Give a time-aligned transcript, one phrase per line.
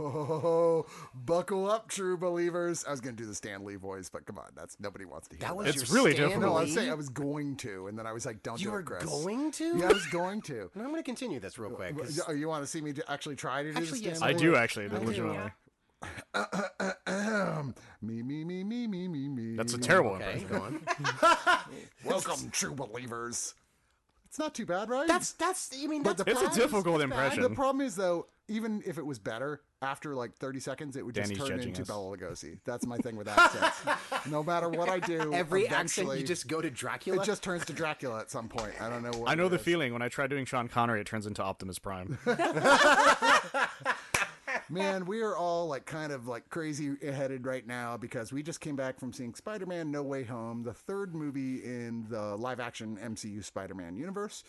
[0.00, 2.84] Oh, buckle up, true believers.
[2.86, 5.28] I was going to do the Stan Lee voice, but come on, that's nobody wants
[5.28, 6.52] to hear That was It's your really Stan difficult.
[6.52, 8.66] No, I was saying I was going to, and then I was like, don't You
[8.66, 9.04] do were it, Chris.
[9.04, 9.76] going to?
[9.78, 10.70] Yeah, I was going to.
[10.76, 11.94] I'm going to continue this real quick.
[12.28, 14.28] Oh, you want to see me do- actually try to do Actually, the yes, Stan
[14.28, 14.58] I Lee do voice?
[14.60, 15.52] actually, legitimately.
[17.06, 17.74] Ahem.
[18.02, 19.54] Me, me, me, me, me, me, me.
[19.56, 20.80] That's a terrible okay, impression.
[22.04, 23.54] Welcome, true believers.
[24.26, 25.06] It's not too bad, right?
[25.06, 25.70] That's that's.
[25.80, 28.98] I mean, that's the It's a problem is- difficult The problem is, though, even if
[28.98, 31.88] it was better, after like 30 seconds, it would just Danny's turn into us.
[31.88, 32.58] Bela Lugosi.
[32.64, 33.82] That's my thing with accents.
[34.30, 37.22] no matter what I do, every accent you just go to Dracula.
[37.22, 38.74] it just turns to Dracula at some point.
[38.80, 39.62] I don't know what I know it the is.
[39.62, 39.92] feeling.
[39.92, 42.18] When I try doing Sean Connery, it turns into Optimus Prime.
[44.68, 48.60] Man, we are all like kind of like crazy headed right now because we just
[48.60, 52.60] came back from seeing Spider Man No Way Home, the third movie in the live
[52.60, 54.44] action MCU Spider Man universe.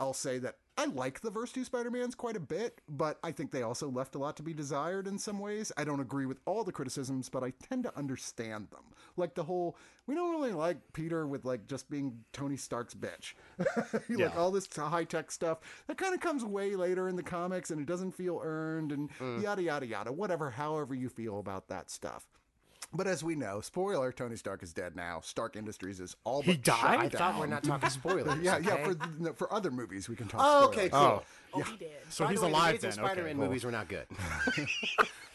[0.00, 3.32] I'll say that I like the first two Spider Mans quite a bit, but I
[3.32, 5.72] think they also left a lot to be desired in some ways.
[5.76, 8.84] I don't agree with all the criticisms, but I tend to understand them.
[9.16, 9.76] Like the whole,
[10.06, 13.34] we don't really like Peter with like just being Tony Stark's bitch.
[14.08, 14.26] yeah.
[14.26, 17.72] like all this high tech stuff that kind of comes way later in the comics
[17.72, 19.42] and it doesn't feel earned and mm.
[19.42, 20.12] yada yada yada.
[20.12, 22.24] Whatever, however you feel about that stuff.
[22.92, 25.20] But as we know, spoiler: Tony Stark is dead now.
[25.22, 26.76] Stark Industries is all He but died?
[26.78, 28.40] shut I thought we're not talking spoilers.
[28.40, 28.82] Yeah, yeah.
[28.84, 30.40] For no, for other movies, we can talk.
[30.42, 30.78] Oh, spoilers.
[30.78, 31.00] okay, cool.
[31.00, 31.22] Oh,
[31.54, 31.90] Oh, he did.
[32.10, 32.92] so By he's the way, the alive Amazing then.
[32.98, 33.44] Spider-Man okay, cool.
[33.46, 34.06] movies were not good.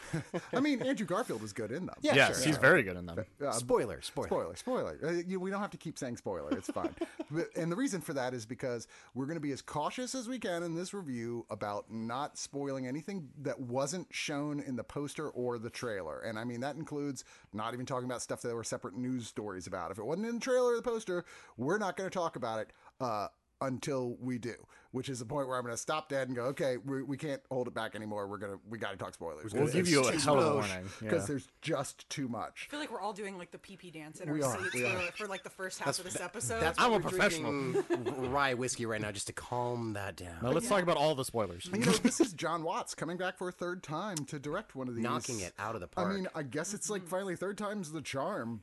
[0.52, 1.96] I mean, Andrew Garfield was good in them.
[2.00, 2.46] Yeah, Yes, sure.
[2.46, 3.24] he's very good in them.
[3.52, 4.28] spoiler, spoiler.
[4.28, 4.98] Spoiler, spoiler.
[5.02, 6.50] Uh, you, we don't have to keep saying spoiler.
[6.56, 6.94] It's fine.
[7.30, 10.28] but, and the reason for that is because we're going to be as cautious as
[10.28, 15.28] we can in this review about not spoiling anything that wasn't shown in the poster
[15.30, 16.20] or the trailer.
[16.20, 19.66] And I mean, that includes not even talking about stuff that were separate news stories
[19.66, 19.90] about.
[19.90, 21.24] If it wasn't in the trailer or the poster,
[21.56, 22.70] we're not going to talk about it.
[23.00, 23.28] Uh,
[23.64, 24.54] until we do,
[24.92, 27.16] which is the point where I'm going to stop dead and go, okay, we, we
[27.16, 28.26] can't hold it back anymore.
[28.28, 29.52] We're gonna, we got to talk spoilers.
[29.52, 30.84] We'll give you a hell of a warning.
[31.00, 31.26] because Yeah.
[31.26, 32.66] there's just too much.
[32.68, 34.58] I feel like we're all doing like the pee pee dance in our We are,
[34.58, 35.00] seats we for, are.
[35.16, 36.60] for like the first half of this episode.
[36.60, 37.82] That's I'm a professional.
[38.28, 40.36] rye whiskey right now just to calm that down.
[40.42, 41.68] Now let's talk about all the spoilers.
[41.72, 44.88] You know, this is Jon Watts coming back for a third time to direct one
[44.88, 45.02] of these.
[45.02, 46.08] Knocking it out of the park.
[46.08, 47.10] I mean, I guess it's like mm-hmm.
[47.10, 48.62] finally third time's the charm.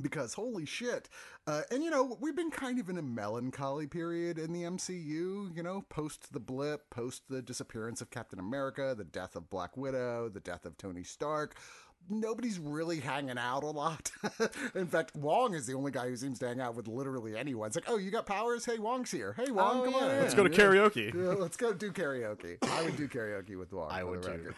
[0.00, 1.08] Because holy shit.
[1.46, 5.56] Uh, and you know, we've been kind of in a melancholy period in the MCU,
[5.56, 9.76] you know, post the blip, post the disappearance of Captain America, the death of Black
[9.76, 11.56] Widow, the death of Tony Stark.
[12.08, 14.12] Nobody's really hanging out a lot.
[14.76, 17.66] in fact, Wong is the only guy who seems to hang out with literally anyone.
[17.66, 18.64] It's like, oh, you got powers?
[18.64, 19.32] Hey, Wong's here.
[19.36, 20.10] Hey, Wong, Oh, come yeah, on.
[20.12, 21.12] in." Let's go to karaoke.
[21.12, 22.58] Yeah, let's go do karaoke.
[22.62, 23.90] I would do karaoke with Wong.
[23.90, 24.54] I would too.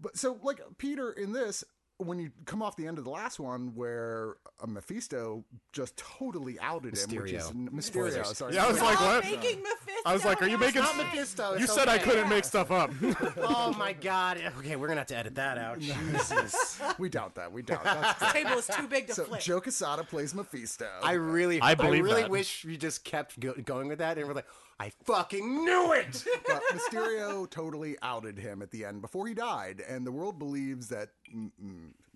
[0.00, 1.64] but so, like Peter in this,
[2.00, 6.58] when you come off the end of the last one, where uh, Mephisto just totally
[6.60, 7.68] outed him, which is Mysterio.
[7.70, 7.82] Mysterio.
[8.10, 8.36] Spoilers.
[8.38, 9.24] Sorry, Yeah, I was Stop like, what?
[9.24, 10.02] making Mephisto.
[10.06, 10.82] I was like, are you making?
[10.82, 11.56] Not Mephisto.
[11.56, 12.04] You it's said I okay.
[12.04, 12.90] couldn't make stuff up.
[13.38, 14.40] Oh my god.
[14.58, 15.78] Okay, we're gonna have to edit that out.
[15.78, 16.80] Jesus.
[16.98, 17.52] we doubt that.
[17.52, 17.84] We doubt.
[17.84, 19.40] That's This table is too big to so flip.
[19.40, 20.88] Joe Quesada plays Mephisto.
[21.02, 22.30] I really, I believe really that.
[22.30, 24.46] wish we just kept go- going with that, and we're like,
[24.80, 26.24] I fucking knew it.
[26.46, 30.88] but Mysterio totally outed him at the end before he died, and the world believes
[30.88, 31.10] that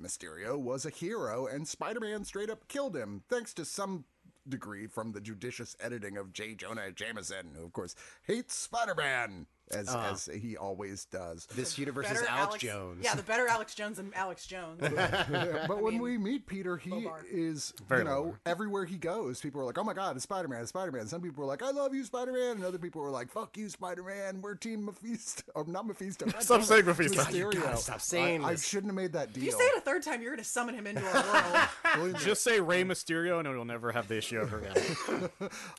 [0.01, 4.07] Mysterio was a hero, and Spider-Man straight up killed him, thanks to some
[4.49, 6.55] degree from the judicious editing of J.
[6.55, 7.95] Jonah Jameson, who of course
[8.27, 10.11] hates Spider-Man as uh-huh.
[10.13, 11.47] as he always does.
[11.55, 13.01] this universe Better is Alex, Jones.
[13.03, 14.81] Yeah, the better Alex Jones than Alex Jones.
[14.81, 18.97] but when mean, we meet Peter, he low is Very you know low everywhere he
[18.97, 19.41] goes.
[19.41, 20.61] People are like, "Oh my God, it's Spider Man!
[20.61, 23.03] It's Spider Man!" Some people are like, "I love you, Spider Man," and other people
[23.03, 24.43] are like, "Fuck you, Spider Man!
[24.43, 26.27] We're Team Mephisto." Or not Mephisto.
[26.27, 27.23] God Stop saying Mephisto.
[27.23, 27.55] Mysterio.
[27.55, 29.45] You gotta stop saying I, I shouldn't have made that deal.
[29.45, 32.17] if you say it a third time, you're going to summon him into our world.
[32.19, 35.31] Just say Rey Mysterio, and you'll never have the issue ever again.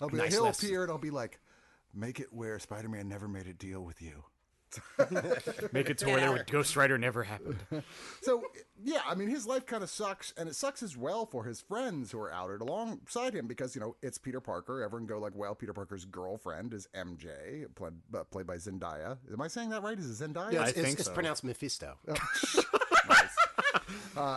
[0.02, 0.68] I'll be like, he'll lesson.
[0.68, 1.40] appear and I'll be like,
[1.96, 4.24] "Make it where Spider Man never made a deal with you."
[5.72, 7.60] Make it to where there Ghost Rider never happened.
[8.22, 8.44] So
[8.84, 11.62] yeah, I mean his life kind of sucks, and it sucks as well for his
[11.62, 14.84] friends who are outed alongside him because you know it's Peter Parker.
[14.84, 19.18] Everyone go like, well, Peter Parker's girlfriend is MJ, played, uh, played by Zendaya.
[19.32, 19.98] Am I saying that right?
[19.98, 20.52] Is it Zendaya?
[20.52, 21.14] Yeah, I it's, it's, think it's so.
[21.14, 21.98] pronounced Mephisto.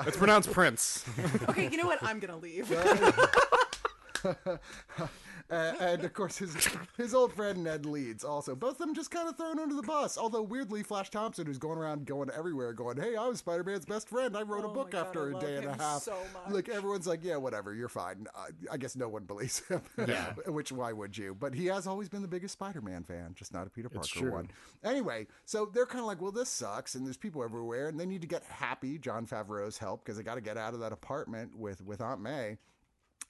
[0.06, 1.04] It's pronounced Prince.
[1.48, 2.02] Okay, you know what?
[2.02, 2.68] I'm gonna leave.
[5.50, 6.54] Uh, and of course his
[6.98, 8.54] his old friend Ned Leeds also.
[8.54, 10.18] Both of them just kind of thrown under the bus.
[10.18, 13.86] Although weirdly, Flash Thompson, who's going around going everywhere, going, "Hey, I was Spider Man's
[13.86, 14.36] best friend.
[14.36, 16.18] I wrote a Oh book God, after I a love day and a half." so
[16.34, 16.52] much.
[16.52, 19.80] Like everyone's like, "Yeah, whatever, you're fine." I, I guess no one believes him.
[19.96, 20.34] Yeah.
[20.48, 21.34] Which why would you?
[21.34, 24.06] But he has always been the biggest Spider Man fan, just not a Peter Parker
[24.06, 24.32] true.
[24.32, 24.50] one.
[24.84, 28.04] Anyway, so they're kind of like, "Well, this sucks," and there's people everywhere, and they
[28.04, 28.98] need to get happy.
[28.98, 32.20] Jon Favreau's help because they got to get out of that apartment with with Aunt
[32.20, 32.58] May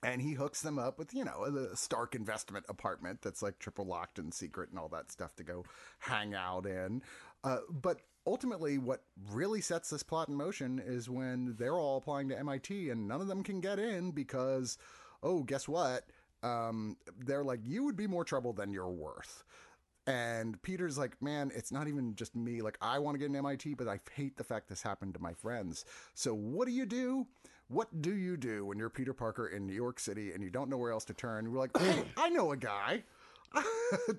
[0.02, 3.85] and he hooks them up with you know the Stark investment apartment that's like triple
[3.85, 5.64] locked and secret and all that stuff to go
[5.99, 7.02] hang out in.
[7.44, 12.29] Uh, but ultimately, what really sets this plot in motion is when they're all applying
[12.29, 14.76] to MIT and none of them can get in because,
[15.23, 16.05] oh, guess what?
[16.43, 19.44] Um, they're like, you would be more trouble than you're worth.
[20.06, 22.62] And Peter's like, man, it's not even just me.
[22.62, 25.20] Like, I want to get an MIT, but I hate the fact this happened to
[25.20, 25.85] my friends.
[26.14, 27.26] So, what do you do?
[27.70, 30.70] What do you do when you're Peter Parker in New York City and you don't
[30.70, 31.53] know where else to turn?
[31.53, 33.03] We're like, hey, I know a guy.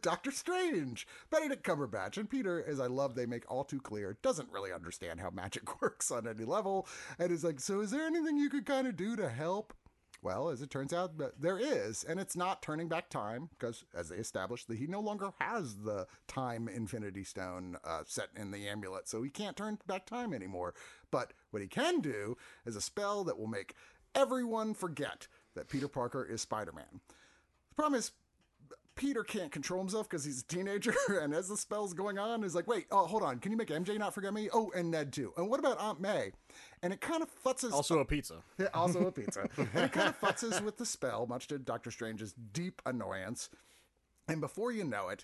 [0.02, 4.52] Doctor Strange, Benedict Cumberbatch, and Peter, as I love, they make all too clear, doesn't
[4.52, 6.88] really understand how magic works on any level,
[7.18, 9.74] and is like, so is there anything you could kind of do to help?
[10.22, 14.10] Well, as it turns out, there is, and it's not turning back time because, as
[14.10, 18.68] they established, that he no longer has the time Infinity Stone uh, set in the
[18.68, 20.74] amulet, so he can't turn back time anymore.
[21.10, 22.36] But what he can do
[22.66, 23.76] is a spell that will make
[24.14, 27.00] everyone forget that Peter Parker is Spider-Man.
[27.70, 28.12] The problem is,
[29.00, 32.54] Peter can't control himself because he's a teenager, and as the spell's going on, he's
[32.54, 34.50] like, wait, oh, hold on, can you make MJ not forget me?
[34.52, 35.32] Oh, and Ned too.
[35.38, 36.34] And what about Aunt May?
[36.84, 38.44] And it kind of futzes Also a pizza.
[38.58, 39.48] yeah, also a pizza.
[39.58, 43.50] and it kind of futzes with the spell, much to Doctor Strange's deep annoyance.
[44.28, 45.24] And before you know it,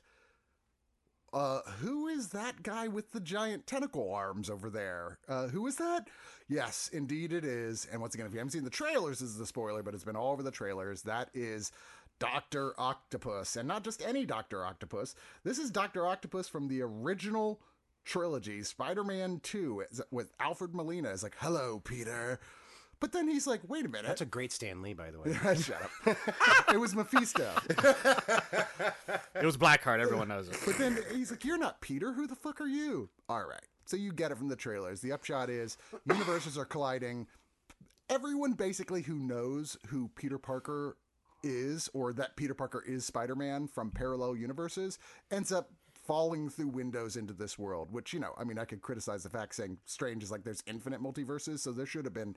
[1.33, 5.19] uh, who is that guy with the giant tentacle arms over there?
[5.27, 6.07] Uh, who is that?
[6.47, 7.89] Yes, indeed it is.
[7.91, 10.05] And once again, if you haven't seen the trailers, this is the spoiler, but it's
[10.05, 11.01] been all over the trailers.
[11.01, 11.73] That is
[12.19, 12.73] Dr.
[12.79, 13.55] Octopus.
[13.55, 14.65] And not just any Dr.
[14.65, 15.15] Octopus.
[15.43, 16.05] This is Dr.
[16.05, 17.61] Octopus from the original
[18.03, 21.09] trilogy, Spider Man 2, with Alfred Molina.
[21.09, 22.39] Is like, hello, Peter.
[22.99, 24.07] But then he's like, wait a minute.
[24.07, 25.33] That's a great Stan Lee, by the way.
[25.55, 26.17] Shut up.
[26.73, 27.51] it was Mephisto.
[29.35, 29.99] It was Blackheart.
[29.99, 30.57] Everyone knows it.
[30.65, 32.13] But then he's like, You're not Peter.
[32.13, 33.09] Who the fuck are you?
[33.27, 33.59] All right.
[33.85, 35.01] So you get it from the trailers.
[35.01, 37.27] The upshot is universes are colliding.
[38.09, 40.95] Everyone basically who knows who Peter Parker
[41.45, 44.97] is or that Peter Parker is Spider Man from parallel universes
[45.31, 45.71] ends up
[46.05, 49.29] falling through windows into this world, which, you know, I mean, I could criticize the
[49.29, 52.35] fact saying Strange is like there's infinite multiverses, so there should have been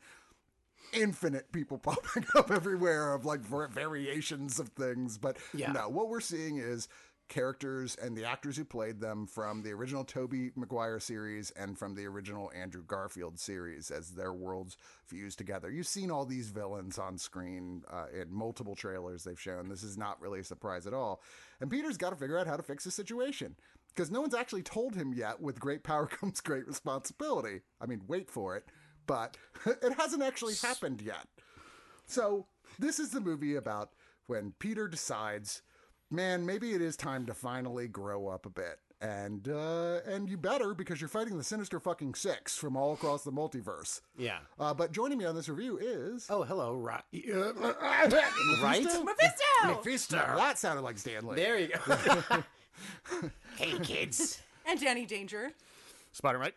[0.92, 5.18] infinite people popping up everywhere of like variations of things.
[5.18, 5.72] But Yeah.
[5.72, 6.88] no, what we're seeing is
[7.28, 11.94] characters and the actors who played them from the original Tobey Maguire series and from
[11.94, 15.70] the original Andrew Garfield series as their worlds fused together.
[15.70, 19.68] You've seen all these villains on screen uh, in multiple trailers they've shown.
[19.68, 21.22] This is not really a surprise at all.
[21.60, 23.56] And Peter's got to figure out how to fix the situation.
[23.94, 27.62] Because no one's actually told him yet, with great power comes great responsibility.
[27.80, 28.64] I mean, wait for it.
[29.06, 29.36] But
[29.66, 31.26] it hasn't actually happened yet.
[32.06, 32.46] So,
[32.78, 33.90] this is the movie about
[34.26, 35.62] when Peter decides,
[36.10, 38.78] man, maybe it is time to finally grow up a bit.
[39.00, 43.22] And uh, and you better because you're fighting the sinister fucking six from all across
[43.22, 44.00] the multiverse.
[44.16, 44.38] Yeah.
[44.58, 47.02] Uh, but joining me on this review is Oh, hello, right?
[48.60, 48.82] right.
[48.82, 49.04] Mephisto!
[49.66, 50.16] Mephisto.
[50.36, 51.36] That sounded like Stan Lee.
[51.36, 52.42] There you go.
[53.56, 54.42] hey, kids.
[54.66, 55.52] And Danny Danger.
[56.10, 56.54] Spider Mike.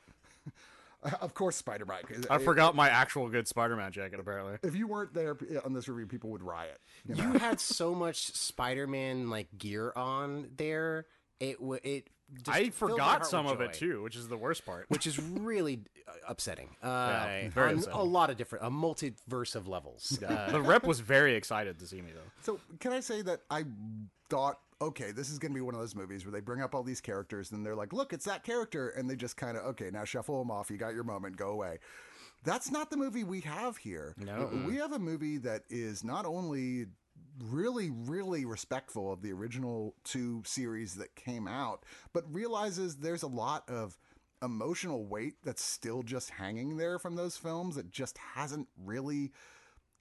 [1.22, 2.06] Of course, Spider Mike.
[2.30, 4.20] I forgot my actual good Spider Man jacket.
[4.20, 4.58] Apparently.
[4.64, 6.80] If you weren't there on this review, people would riot.
[7.08, 7.24] You know?
[7.24, 11.08] You had so much Spider-Man like gear on there.
[11.40, 12.08] It w- it.
[12.44, 14.86] just I forgot some with of it too, which is the worst part.
[14.90, 16.70] which is really uh, upsetting.
[16.84, 18.00] Uh, very on upsetting.
[18.00, 20.22] a lot of different, a multiverse of levels.
[20.22, 22.32] Uh, the rep was very excited to see me though.
[22.44, 23.64] So, can I say that I
[24.30, 26.74] thought, okay, this is going to be one of those movies where they bring up
[26.74, 28.90] all these characters and they're like, look, it's that character.
[28.90, 30.72] And they just kind of, okay, now shuffle them off.
[30.72, 31.80] You got your moment, go away.
[32.44, 34.16] That's not the movie we have here.
[34.18, 34.50] No.
[34.66, 36.88] We have a movie that is not only
[37.40, 43.28] really, really respectful of the original two series that came out, but realizes there's a
[43.28, 43.98] lot of
[44.44, 49.32] emotional weight that's still just hanging there from those films that just hasn't really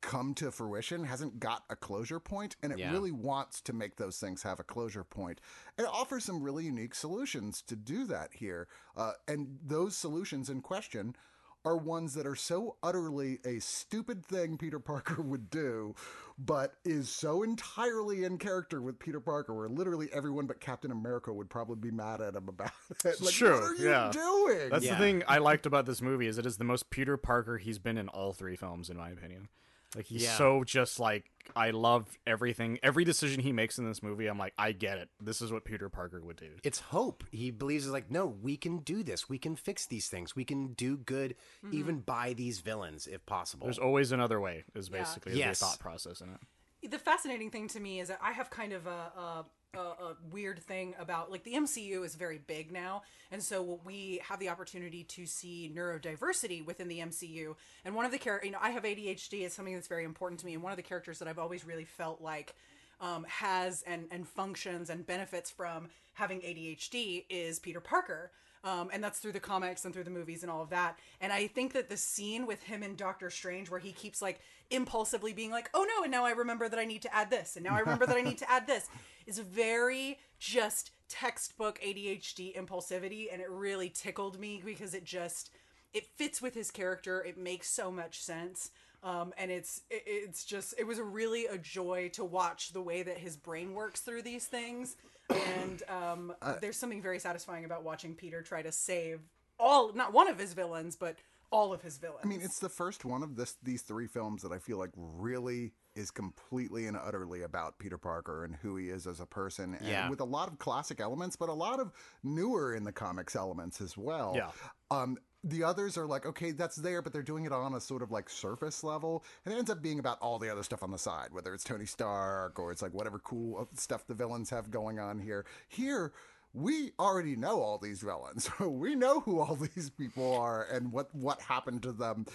[0.00, 2.92] come to fruition, hasn't got a closure point, and it Yeah.
[2.92, 5.40] really wants to make those things have a closure point.
[5.78, 8.68] And it offers some really unique solutions to do that here.
[8.96, 11.14] Uh, and those solutions in question
[11.62, 15.94] are ones that are so utterly a stupid thing Peter Parker would do,
[16.38, 21.30] but is so entirely in character with Peter Parker, where literally everyone but Captain America
[21.30, 22.70] would probably be mad at him about
[23.04, 23.20] it.
[23.20, 24.10] Like, true, what are you yeah.
[24.10, 24.70] doing?
[24.70, 24.94] That's Yeah.
[24.94, 27.78] the thing I liked about this movie is it is the most Peter Parker he's
[27.78, 29.48] been in all three films, in my opinion.
[29.96, 30.36] Like he's Yeah.
[30.36, 34.26] so just like I love everything, every decision he makes in this movie.
[34.28, 35.08] I'm like, I get it.
[35.20, 36.50] This is what Peter Parker would do.
[36.62, 37.24] it's hope.
[37.32, 39.28] He believes it's like, no, we can do this.
[39.28, 40.36] We can fix these things.
[40.36, 41.76] We can do good, mm-hmm.
[41.76, 43.66] even by these villains if possible.
[43.66, 44.64] There's always another way.
[44.74, 44.98] Is Yeah.
[45.00, 45.58] basically Yes.
[45.58, 46.90] the thought process in it.
[46.90, 49.44] the fascinating thing to me is that I have kind of a, a,
[49.74, 54.20] a, a weird thing about like the MCU is very big now, and so we
[54.26, 57.54] have the opportunity to see neurodiversity within the MCU.
[57.84, 59.42] And one of the characters, you know, I have ADHD.
[59.42, 61.64] It's something that's very important to me, and one of the characters that I've always
[61.64, 62.54] really felt like
[63.00, 68.30] um, has and and functions and benefits from having ADHD is Peter Parker.
[68.62, 70.98] Um, and that's through the comics and through the movies and all of that.
[71.20, 74.40] And I think that the scene with him and Doctor Strange, where he keeps like
[74.70, 77.56] impulsively being like, "Oh no!" and now I remember that I need to add this,
[77.56, 78.88] and now I remember that I need to add this,
[79.26, 85.50] is very just textbook ADHD impulsivity, and it really tickled me because it just
[85.92, 87.22] it fits with his character.
[87.22, 88.70] It makes so much sense.
[89.02, 92.82] Um, and it's it, it's just it was a really a joy to watch the
[92.82, 94.96] way that his brain works through these things
[95.30, 99.20] and um, there's something very satisfying about watching Peter try to save
[99.58, 101.16] all not one of his villains but
[101.50, 104.42] all of his villains I mean, it's the first one of this these three films
[104.42, 108.90] that I feel like really is completely and utterly about Peter Parker and who he
[108.90, 110.08] is as a person, and Yeah.
[110.08, 111.92] with a lot of classic elements, but a lot of
[112.22, 114.34] newer in the comics elements as well.
[114.36, 114.50] Yeah.
[114.92, 118.02] Um, the others are like, okay, that's there, but they're doing it on a sort
[118.02, 120.90] of like surface level, and it ends up being about all the other stuff on
[120.90, 124.50] the side, whether it's Tony Stark or it's like whatever cool uh, stuff the villains
[124.50, 125.46] have going on here.
[125.68, 126.12] Here,
[126.52, 128.50] we already know all these villains.
[128.60, 132.26] we know who all these people are and what what happened to them.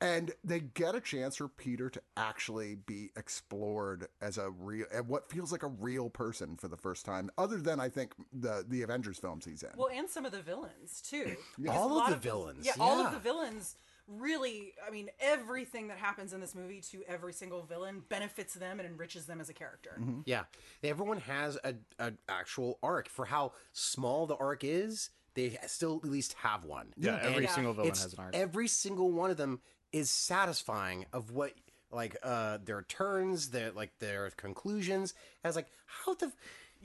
[0.00, 5.08] And they get a chance for Peter to actually be explored as a real, and
[5.08, 8.64] what feels like a real person for the first time, other than I think the
[8.68, 9.70] the Avengers films he's in.
[9.76, 11.36] well and some of the villains too
[11.68, 13.76] All of lot the villains, yeah, all of the villains
[14.08, 18.78] really i mean everything that happens in this movie to every single villain benefits them
[18.78, 20.20] and enriches them as a character mm-hmm.
[20.26, 20.44] Yeah,
[20.84, 25.10] everyone has a, a actual arc for how small the arc is.
[25.34, 26.94] They still at least have one.
[26.96, 27.50] Yeah, every Yeah.
[27.54, 28.34] single uh, villain has an arc.
[28.36, 29.60] every single one of them
[29.96, 31.52] is satisfying of what
[31.90, 35.14] like uh their turns, their like their conclusions.
[35.42, 36.30] I was like, how the?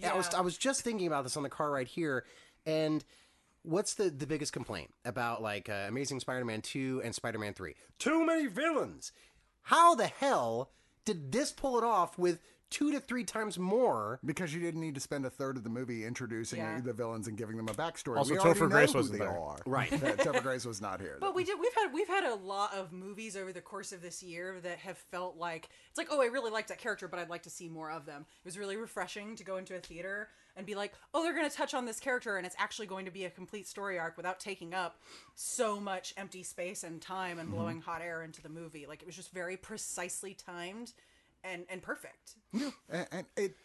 [0.04, 2.24] I was I was just thinking about this on the car right here,
[2.66, 3.04] and
[3.64, 7.76] what's the the biggest complaint about like uh, Amazing Spider-Man two and Spider-Man three?
[8.00, 9.12] Too many villains.
[9.64, 10.72] How the hell
[11.06, 12.40] did this pull it off with
[12.72, 14.20] two to three times more?
[14.26, 16.82] because you didn't need to spend a third of the movie introducing Yeah.
[16.82, 18.18] the villains and giving them a backstory.
[18.18, 19.38] Also, we already Topher know Grace who wasn't they there.
[19.38, 19.58] are.
[19.66, 19.92] Right.
[20.02, 21.18] Yeah, Topher Grace was not here.
[21.20, 21.60] But we did.
[21.60, 24.80] We've had we've had a lot of movies over the course of this year that
[24.80, 27.50] have felt like it's like, oh, I really liked that character, but I'd like to
[27.50, 28.26] see more of them.
[28.44, 31.50] It was really refreshing to go into a theater and be like, oh, they're going
[31.50, 34.18] to touch on this character, and it's actually going to be a complete story arc
[34.18, 35.00] without taking up
[35.36, 37.58] so much empty space and time and mm-hmm.
[37.58, 38.86] blowing hot air into the movie.
[38.88, 40.94] Like it was just very precisely timed
[41.44, 42.36] and and perfect.
[42.54, 43.56] Yeah, and, and it,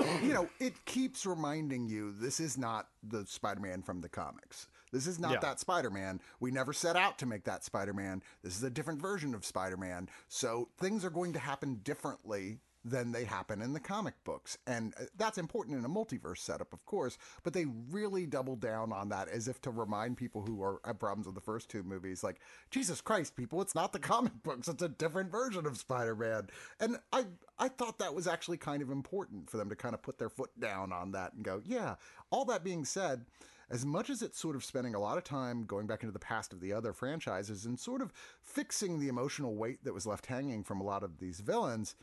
[0.22, 4.68] you know, it keeps reminding you this is not the Spider-Man from the comics.
[4.92, 5.40] This is not Yeah.
[5.40, 6.20] that Spider-Man.
[6.40, 8.22] We never set out to make that Spider-Man.
[8.42, 10.08] This is a different version of Spider-Man.
[10.28, 14.58] So things are going to happen differently than they happen in the comic books.
[14.66, 18.92] And uh, that's important in a multiverse setup, of course, but they really double down
[18.92, 21.82] on that as if to remind people who are have problems with the first two
[21.82, 25.76] movies like, Jesus Christ, people, it's not the comic books, it's a different version of
[25.76, 26.48] Spider-Man.
[26.80, 27.26] And I
[27.58, 30.30] I thought that was actually kind of important for them to kind of put their
[30.30, 31.96] foot down on that and go, yeah,
[32.30, 33.24] all that being said,
[33.70, 36.18] as much as it's sort of spending a lot of time going back into the
[36.18, 40.26] past of the other franchises and sort of fixing the emotional weight that was left
[40.26, 41.94] hanging from a lot of these villains,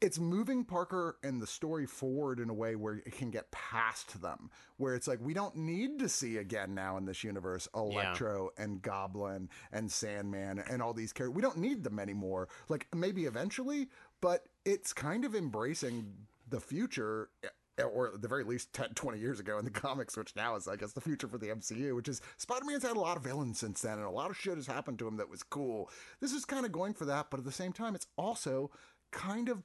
[0.00, 4.20] it's moving Parker and the story forward in a way where it can get past
[4.20, 4.50] them.
[4.76, 8.80] Where it's like we don't need to see again now in this universe Electro and
[8.80, 11.34] Goblin and Sandman and all these characters.
[11.34, 12.48] We don't need them anymore.
[12.68, 13.88] Like maybe eventually,
[14.20, 16.14] but it's kind of embracing
[16.48, 20.16] the future eh, or at the very least 10, 20 years ago in the comics,
[20.16, 22.96] which now is, I guess, the future for the MCU, which is Spider Man's had
[22.96, 25.16] a lot of villains since then, and a lot of shit has happened to him
[25.16, 25.90] that was cool.
[26.20, 28.70] This is kind of going for that, but at the same time, it's also
[29.10, 29.62] kind of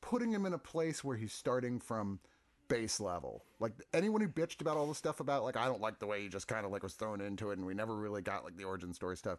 [0.00, 2.20] putting him in a place where he's starting from
[2.68, 3.44] base level.
[3.58, 6.22] Like anyone who bitched about all the stuff about like I don't like the way
[6.22, 8.56] he just kind of like was thrown into it and we never really got like
[8.56, 9.38] the origin story stuff.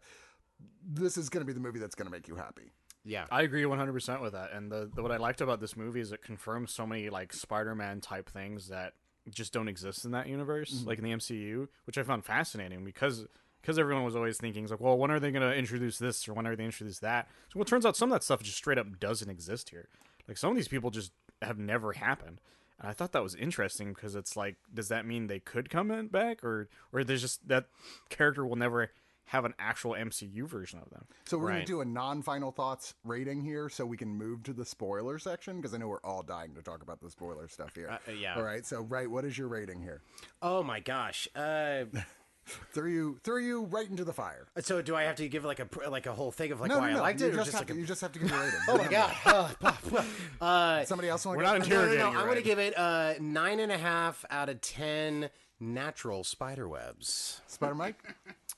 [0.86, 2.72] this is going to be the movie that's going to make you happy.
[3.03, 3.25] Yeah.
[3.32, 4.51] I agree 100% with that.
[4.53, 7.34] And the, the what I liked about this movie is it confirms so many like
[7.34, 8.94] Spider-Man type things that
[9.30, 10.88] just don't exist in that universe, mm-hmm.
[10.88, 13.25] like in the MCU, which I found fascinating because
[13.62, 16.34] because everyone was always thinking like, well, when are they going to introduce this or
[16.34, 17.27] when are they introduce that?
[17.50, 19.88] So well, it turns out some of that stuff just straight up doesn't exist here.
[20.28, 21.12] Like some of these people just
[21.42, 22.42] have never happened.
[22.80, 25.92] And I thought that was interesting because it's like, does that mean they could come
[25.92, 27.66] in back, or or there's just that
[28.10, 28.92] character will never
[29.25, 31.06] have an actual MCU version of them?
[31.25, 31.66] So we're going Right.
[31.68, 35.58] to do a non-final thoughts rating here, so we can move to the spoiler section
[35.58, 37.90] because I know we're all dying to talk about the spoiler stuff here.
[38.08, 38.36] Uh, yeah.
[38.36, 38.66] All right.
[38.66, 40.01] So, right, what is your rating here?
[40.42, 41.28] Oh my gosh.
[41.36, 41.86] Uh,
[42.74, 44.48] Throw you, throw you right into the fire.
[44.60, 46.80] so do I have to give like a like a whole thing of like no,
[46.80, 47.00] why no, no.
[47.00, 47.78] I liked you it, or just, just have like to, a...
[47.78, 48.60] you just have to give your rating.
[48.68, 50.06] Oh my god.
[50.42, 52.20] uh, Somebody else want We're to not no, no, interrogating no.
[52.20, 55.30] I'm going to give it uh, nine and a half out of ten
[55.60, 57.42] natural spider webs.
[57.48, 58.04] Spider Mike.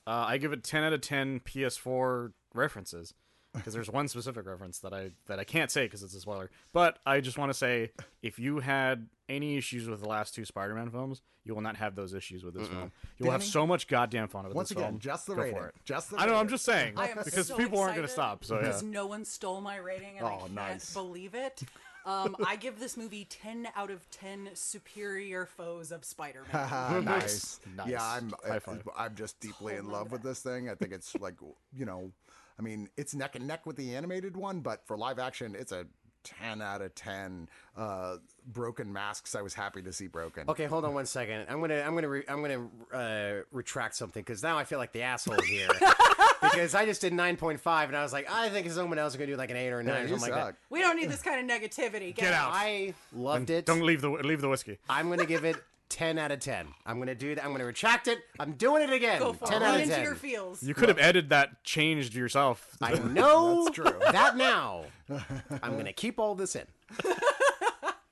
[0.06, 3.14] Uh, I give it 10 out of 10 PS4 references
[3.54, 6.50] because there's one specific reference that I that I can't say because it's a spoiler.
[6.72, 7.90] But I just want to say
[8.22, 11.94] if you had any issues with the last two Spider-Man films, you will not have
[11.94, 12.92] those issues with this film.
[13.18, 14.98] You will have so much goddamn fun with Once this again, film.
[14.98, 15.58] just the Go rating.
[15.58, 15.74] For it.
[15.84, 16.34] Just the I know.
[16.36, 18.44] I'm just saying I am because so people aren't going to excited stop.
[18.44, 18.62] So yeah.
[18.62, 20.92] because no one stole my rating, and I Oh, can't nice.
[20.92, 21.62] believe it.
[22.06, 26.48] Um, I give this movie ten out of ten superior foes of Spider-Man.
[26.52, 27.60] Ah, nice.
[27.76, 27.88] Nice.
[27.88, 28.32] Yeah, I'm.
[28.46, 28.86] High five.
[28.96, 30.68] I'm just deeply in love on with this thing.
[30.68, 31.34] I think it's like,
[31.74, 32.10] you know,
[32.58, 35.72] I mean, it's neck and neck with the animated one, but for live action, it's
[35.72, 35.86] a
[36.22, 37.48] 10 out of 10.
[37.76, 38.16] Uh,
[38.52, 39.34] broken masks.
[39.34, 40.48] I was happy to see broken.
[40.48, 41.46] Okay, hold on one second.
[41.50, 44.92] I'm gonna I'm gonna re- I'm gonna uh, retract something because now I feel like
[44.92, 45.68] the asshole here
[46.42, 49.14] because I just did nine point five and I was like I think someone else
[49.14, 50.48] is gonna do like an eight or a Yeah, nine or you something like suck.
[50.52, 50.56] that.
[50.70, 52.14] we don't need this kind of negativity.
[52.14, 52.50] Get, Get out.
[52.52, 53.66] I loved it.
[53.66, 54.78] Don't leave the leave the whiskey.
[54.88, 55.56] I'm gonna give it
[55.88, 56.68] ten out of ten.
[56.86, 57.44] I'm gonna do that.
[57.44, 58.18] I'm gonna retract it.
[58.40, 59.18] I'm doing it again.
[59.20, 59.64] Go for ten it.
[59.64, 60.04] out Lean of into ten.
[60.04, 60.62] your feels.
[60.62, 62.76] You could have edited that, changed yourself.
[62.80, 63.98] I know That's true.
[64.12, 64.84] that now.
[65.62, 66.66] I'm gonna keep all this in.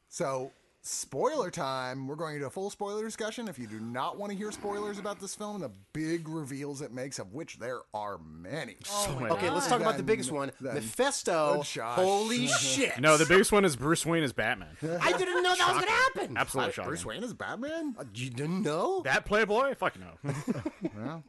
[0.08, 2.06] So, spoiler time.
[2.08, 3.48] We're going to a full spoiler discussion.
[3.48, 6.92] If you do not want to hear spoilers about this film, the big reveals it
[6.92, 8.76] makes, of which there are many.
[8.90, 9.74] Oh my Okay, let's God.
[9.78, 11.62] talk about the biggest one, Mephisto.
[11.62, 12.98] Oh, Holy shit!
[13.00, 14.76] no, the biggest one is Bruce Wayne as Batman.
[15.00, 16.36] I didn't know that was gonna happen.
[16.36, 16.88] Absolutely shocking.
[16.88, 17.94] Bruce Wayne is Batman?
[17.98, 19.74] Uh, you didn't know That Playboy?
[19.76, 20.32] Fuck no.
[20.96, 21.22] Well,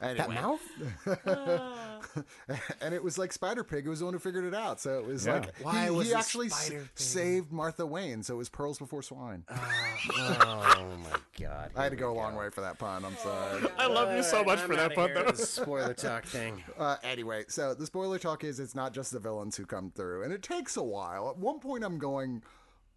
[0.00, 0.60] that mouth?
[2.80, 4.80] and it was like Spider Pig It was the one who figured it out.
[4.80, 5.34] So it was Yeah.
[5.34, 8.22] like Why he, was he actually s- saved Martha Wayne.
[8.22, 9.44] So it was pearls before swine.
[9.50, 11.70] oh my god!
[11.76, 13.04] I had to go a long way for that pun.
[13.04, 13.64] I'm sorry.
[13.78, 15.30] I love you so much I'm for that pun, here, though.
[15.32, 16.62] this Spoiler talk thing.
[16.78, 20.22] Uh, anyway, so the spoiler talk is it's not just the villains who come through,
[20.22, 21.28] and it takes a while.
[21.28, 22.42] At one point, I'm going,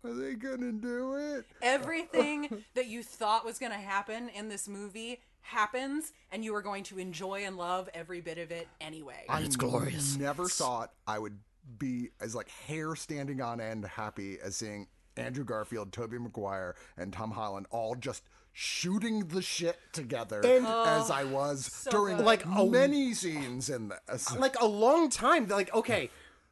[0.03, 4.67] "Are they gonna do it?" Everything that you thought was going to happen in this
[4.67, 9.25] movie happens, and you are going to enjoy and love every bit of it anyway.
[9.29, 10.17] I glorious.
[10.17, 11.37] Never thought I would
[11.77, 17.11] be as like hair standing on end happy as seeing Andrew Garfield, Tobey Maguire, and
[17.11, 18.23] Tom Holland all just
[18.53, 22.25] shooting the shit together and, as I was oh, during good.
[22.25, 24.35] like Like, oh- many scenes in this.
[24.37, 25.47] Like a long time.
[25.47, 26.09] Like okay,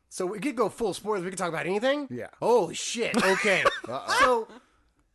[0.10, 1.24] so we could go full spoilers.
[1.24, 2.08] We could talk about anything.
[2.10, 2.28] Yeah.
[2.40, 3.16] Holy shit.
[3.16, 3.64] Okay.
[3.88, 4.08] Uh-uh.
[4.20, 4.48] so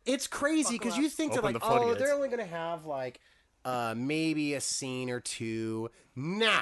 [0.05, 3.19] it's crazy because you think they're Open like, the oh, they're only gonna have like
[3.65, 5.89] uh maybe a scene or two.
[6.15, 6.61] Nah.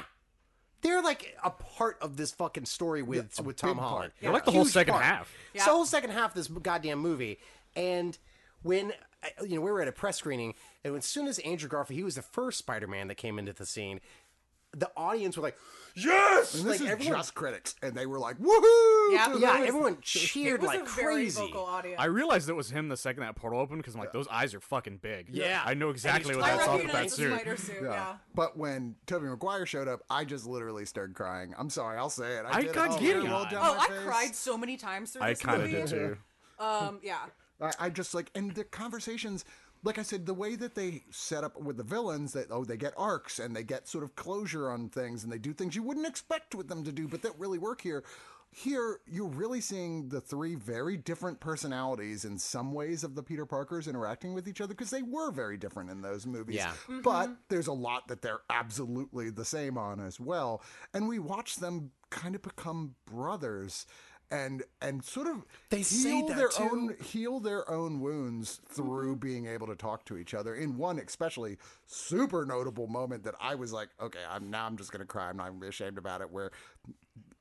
[0.81, 3.89] They're like a part of this fucking story with with Tom big part.
[3.89, 4.13] Holland.
[4.19, 5.05] They're like the whole Huge second part.
[5.05, 5.33] half.
[5.53, 7.39] It's the whole second half of this goddamn movie.
[7.75, 8.17] And
[8.63, 8.91] when
[9.41, 12.03] you know we were at a press screening, and as soon as Andrew Garfield, he
[12.03, 14.01] was the first Spider-Man that came into the scene.
[14.75, 15.57] The audience were like,
[15.95, 19.35] "Yes!" And like this is everyone, just critics, and they were like, "Woohoo!" Yeah.
[19.37, 19.67] yeah, this.
[19.67, 21.39] everyone it cheered was like a very crazy.
[21.41, 21.99] vocal audience.
[21.99, 24.55] I realized it was him the second that portal opened because I'm like, those eyes
[24.55, 25.29] are fucking big.
[25.31, 25.61] Yeah.
[25.63, 27.59] I know exactly what that's off with that recognize suit.
[27.59, 27.83] suit.
[27.83, 28.15] Yeah.
[28.33, 31.53] But when Tobey Maguire showed up, I just literally started crying.
[31.57, 32.45] I'm sorry, I'll say it.
[32.47, 32.73] I, I did.
[32.73, 33.99] got Oh, giddy very well Oh, I face.
[34.03, 35.81] cried so many times through I kind of movie.
[35.83, 36.17] did too.
[36.59, 37.17] Um, yeah.
[37.61, 39.45] I, I just like, and the conversations,
[39.83, 42.77] like I said, the way that they set up with the villains, that oh, they
[42.77, 45.83] get arcs and they get sort of closure on things, and they do things you
[45.83, 48.03] wouldn't expect with them to do, but that really work here.
[48.55, 53.47] Here, you're really seeing the three very different personalities in some ways of the Peter
[53.47, 56.57] Parkers interacting with each other because they were very different in those movies.
[56.57, 56.67] Yeah.
[56.67, 57.01] Mm-hmm.
[57.01, 60.61] But there's a lot that they're absolutely the same on as well.
[60.93, 63.87] And we watch them kind of become brothers
[64.33, 66.63] and and sort of They heal their too.
[66.63, 69.27] own heal their own wounds through mm-hmm.
[69.27, 70.55] being able to talk to each other.
[70.55, 74.91] In one especially super notable moment that I was like, okay, I'm now I'm just
[74.91, 75.29] gonna cry.
[75.29, 76.31] I'm not gonna be ashamed about it.
[76.31, 76.51] Where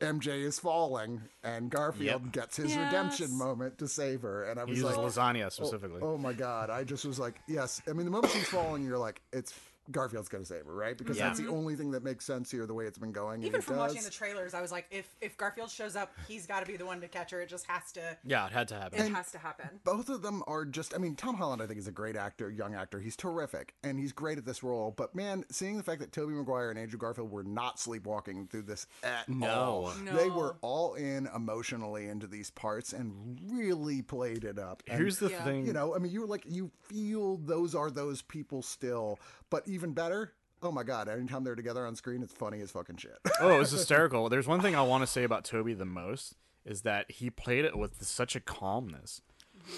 [0.01, 2.33] MJ is falling and Garfield Yep.
[2.33, 2.85] gets his Yes.
[2.87, 6.01] redemption moment to save her, and I He was uses like, lasagna oh, specifically.
[6.03, 6.69] Oh my god!
[6.69, 7.81] I just was like, yes.
[7.89, 9.55] I mean, the moment she's falling, you're like, it's
[9.91, 10.97] Garfield's going to save her, right?
[10.97, 11.27] Because Yeah.
[11.29, 13.37] that's the only thing that makes sense here, the way it's been going.
[13.37, 13.89] and Even it from does.
[13.91, 16.77] watching the trailers, I was like, if if Garfield shows up, he's got to be
[16.77, 17.41] the one to catch her.
[17.41, 18.17] It just has to.
[18.25, 19.01] Yeah, it had to happen.
[19.01, 19.81] It has to happen.
[19.85, 22.51] both of them are just i mean tom holland i think is a great actor
[22.51, 26.01] young actor he's terrific and he's great at this role but man seeing the fact
[26.01, 29.49] that tobey maguire and andrew garfield were not sleepwalking through this at No.
[29.49, 30.15] all No.
[30.17, 35.19] they were all in emotionally into these parts and really played it up and, Here's
[35.19, 35.45] the Yeah.
[35.45, 35.67] thing.
[35.67, 39.19] you know i mean you were like you feel those are those people still
[39.51, 40.33] but even better
[40.63, 43.59] oh my god anytime they're together on screen it's funny as fucking shit oh, it
[43.59, 44.29] was hysterical.
[44.29, 47.65] There's one thing I want to say about Tobey the most is that he played
[47.65, 49.21] it with such a calmness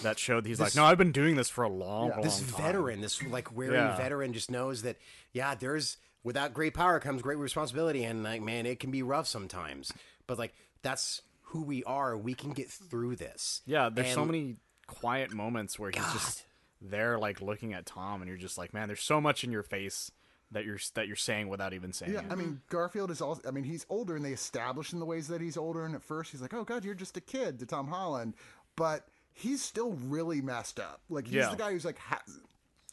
[0.03, 2.15] that showed he's like, no, I've been doing this for a long, Yeah.
[2.15, 2.63] long this time.
[2.67, 3.97] veteran, this like weary Yeah.
[3.97, 4.97] veteran, just knows that
[5.33, 9.27] yeah, there's without great power comes great responsibility, and like man, it can be rough
[9.27, 9.93] sometimes,
[10.27, 10.53] but like
[10.83, 12.17] that's who we are.
[12.19, 13.63] We can get through this.
[13.65, 16.45] Yeah, there's so many quiet moments where he's just
[16.91, 19.63] there, like looking at Tom, and you're just like, man, there's so much in your
[19.63, 20.11] face
[20.51, 22.27] that you're that you're saying without even saying Yeah, it.
[22.31, 23.43] I mean Garfield is also.
[23.49, 25.85] I mean he's older, and they establish in the ways that he's older.
[25.85, 28.35] And at first he's like, "Oh God, you're just a kid," to Tom Holland,
[28.77, 31.01] but he's still really messed up.
[31.09, 31.51] Like he's Yeah.
[31.51, 32.41] the guy who's like has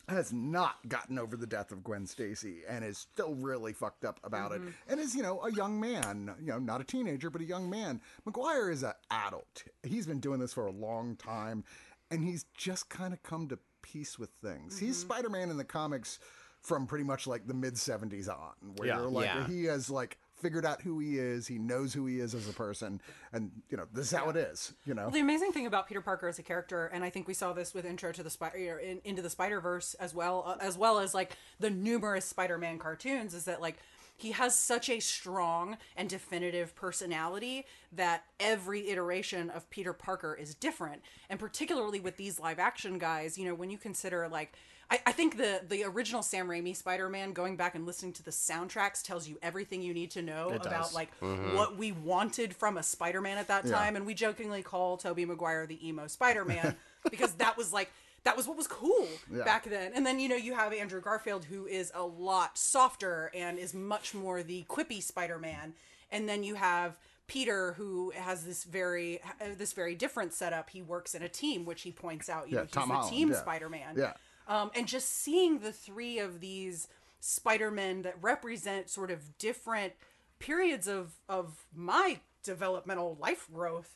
[0.08, 4.19] has not gotten over the death of Gwen Stacy and is still really fucked up
[4.23, 4.60] about it.
[4.60, 4.69] Mm-hmm.
[4.89, 7.69] And is you know a young man, you know, not a teenager, but a young
[7.69, 8.01] man.
[8.25, 9.63] Maguire is an adult.
[9.84, 11.63] He's been doing this for a long time,
[12.10, 14.78] and he's just kind of come to peace with things.
[14.80, 16.20] He's Spider-Man in the comics
[16.62, 19.00] from pretty much like the mid 70s on where Yeah.
[19.00, 19.48] you're like Yeah.
[19.48, 22.54] he has like figured out who he is he knows who he is as a
[22.54, 23.00] person
[23.32, 25.88] and you know this is how it is you know Well, the amazing thing about
[25.88, 28.30] Peter Parker as a character, and I think we saw this with Intro to the
[28.30, 31.70] Spider, you in, into the Spider Verse as well, uh, as well as like the
[31.70, 33.78] numerous Spider-Man cartoons, is that like
[34.21, 40.53] he has such a strong and definitive personality that every iteration of Peter Parker is
[40.55, 44.53] different, and particularly with these live-action guys, you know, when you consider like.
[44.93, 48.31] I, I think the the original Sam Raimi Spider-Man, going back and listening to the
[48.31, 50.93] soundtracks, tells you everything you need to know It about does.
[50.93, 51.55] like mm-hmm.
[51.55, 53.71] what we wanted from a Spider-Man at that Yeah.
[53.71, 56.75] time, and we jokingly call Tobey Maguire the emo Spider-Man
[57.10, 57.89] because that was like
[58.23, 59.43] that was what was cool Yeah.
[59.43, 59.91] back then.
[59.95, 63.73] And then you know you have Andrew Garfield who is a lot softer and is
[63.73, 65.73] much more the quippy Spider-Man,
[66.12, 70.69] and then you have Peter who has this very uh, this very different setup.
[70.69, 72.49] He works in a team, which he points out.
[72.49, 73.36] You Yeah, know, he's Tom the Holland, team yeah.
[73.39, 73.95] Spider-Man.
[73.97, 74.13] Yeah.
[74.47, 76.88] Um, and just seeing the three of these
[77.21, 79.93] Spider-Men that represent sort of different
[80.39, 83.95] periods of of my developmental life growth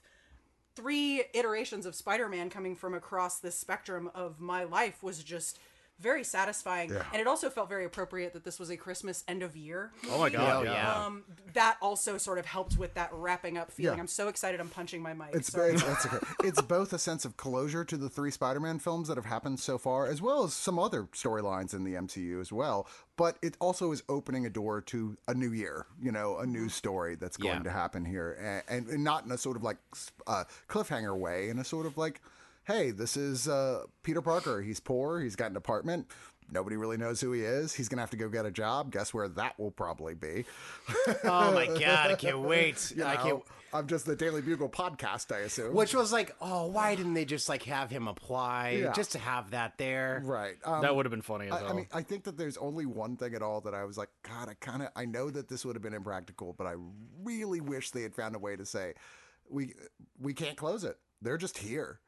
[0.76, 5.60] three iterations of Spider-Man coming from across this spectrum of my life was just
[6.00, 7.04] very satisfying Yeah.
[7.14, 10.20] and it also felt very appropriate that this was a Christmas end of year oh
[10.20, 10.74] my god, yeah.
[10.74, 11.06] yeah.
[11.06, 13.98] um, that also sort of helped with that wrapping up feeling.
[13.98, 14.02] Yeah.
[14.02, 15.30] I'm so excited I'm punching my mic.
[15.34, 15.74] It's, Sorry.
[15.74, 16.18] it's, it's okay.
[16.44, 19.78] It's both a sense of closure to the three Spider-Man films that have happened so
[19.78, 22.88] far, as well as some other storylines in the MCU as well.
[23.16, 26.68] But it also is opening a door to a new year, you know, a new
[26.68, 27.64] story that's going Yeah.
[27.64, 29.78] to happen here, and, and not in a sort of like
[30.28, 32.20] uh, cliffhanger way, in a sort of like,
[32.66, 34.62] hey, this is uh, Peter Parker.
[34.62, 35.20] He's poor.
[35.20, 36.08] He's got an apartment.
[36.52, 37.74] Nobody really knows who he is.
[37.74, 38.92] He's gonna have to go get a job.
[38.92, 40.46] Guess where that will probably be.
[41.24, 42.94] Oh my god, I can't wait.
[42.96, 43.42] You I can't.
[43.74, 45.74] I'm just the Daily Bugle podcast, I assume.
[45.74, 48.94] Which was like, oh, why didn't they just like have him apply Yeah.
[48.94, 50.22] just to have that there?
[50.24, 50.56] right?
[50.64, 51.70] Um, that would have been funny as I, hell.
[51.72, 54.10] I mean, I think that there's only one thing at all that I was like,
[54.24, 56.76] God, I kind of, I know that this would have been impractical, but I
[57.24, 58.94] really wish they had found a way to say,
[59.50, 59.74] we,
[60.22, 60.98] we can't close it.
[61.22, 62.00] They're just here.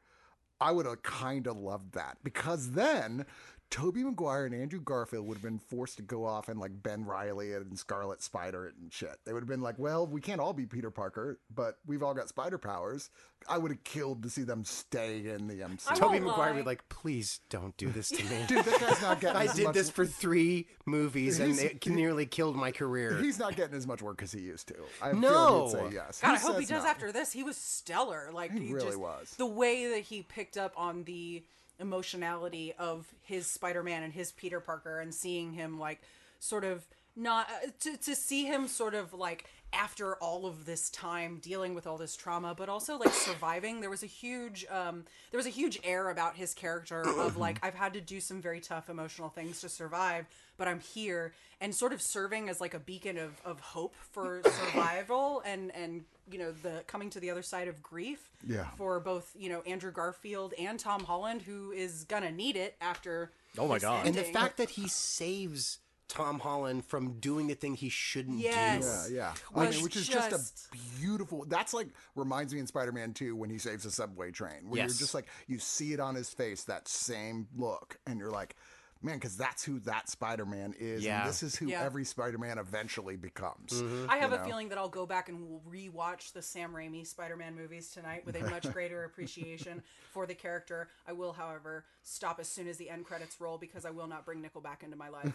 [0.60, 3.26] I would have kind of loved that because then
[3.70, 7.04] Tobey Maguire and Andrew Garfield would have been forced to go off and like Ben
[7.04, 9.16] Reilly and Scarlet Spider and shit.
[9.26, 12.14] They would have been like, well, we can't all be Peter Parker, but we've all
[12.14, 13.10] got spider powers.
[13.46, 15.92] I would have killed to see them stay in the MCU.
[15.92, 18.44] I Tobey won't Maguire would be like, please don't do this to me.
[18.48, 21.62] Dude, that guy's not getting I as did much- this for three movies and He's-
[21.72, 23.18] it nearly killed my career.
[23.18, 24.76] He's not getting as much work as he used to.
[25.02, 25.64] I feel No.
[25.66, 26.20] he'd say yes.
[26.22, 26.90] God, Who I hope he does no?
[26.90, 27.32] after this.
[27.32, 28.30] He was stellar.
[28.32, 29.34] Like He really just- was.
[29.36, 31.44] The way that he picked up on the
[31.78, 36.00] emotionality of his Spider-Man and his Peter Parker, and seeing him like
[36.40, 36.86] sort of
[37.16, 41.74] not uh, to to see him sort of like after all of this time dealing
[41.74, 43.80] with all this trauma, but also like surviving.
[43.80, 47.58] There was a huge um, there was a huge air about his character of like
[47.62, 50.26] I've had to do some very tough emotional things to survive,
[50.56, 54.40] but I'm here and sort of serving as like a beacon of, of hope for
[54.72, 58.66] survival and and you know the coming to the other side of grief Yeah.
[58.76, 63.32] for both you know Andrew Garfield and Tom Holland who is gonna need it after
[63.58, 64.06] Oh my this God.
[64.06, 65.78] and the fact that he saves
[66.08, 69.08] Tom Holland from doing the thing he shouldn't Yes.
[69.08, 69.14] do.
[69.14, 69.60] Yeah, yeah.
[69.62, 71.44] I mean, which is just, just- a beautiful.
[71.46, 74.90] That's like reminds me in Spider-Man 2 when he saves a subway train, where Yes.
[74.92, 78.56] you're just like you see it on his face that same look, and you're like,
[79.02, 81.04] man, because that's who that Spider Man is.
[81.04, 81.20] Yeah.
[81.20, 81.82] And this is who Yeah.
[81.82, 83.72] every Spider Man eventually becomes.
[83.72, 84.10] Mm-hmm.
[84.10, 87.06] I have you a feeling that I'll go back and will rewatch the Sam Raimi
[87.06, 89.82] Spider-Man movies tonight with a much greater appreciation
[90.12, 90.88] for the character.
[91.06, 94.24] I will, however, stop as soon as the end credits roll because I will not
[94.24, 95.32] bring Nickelback into my life.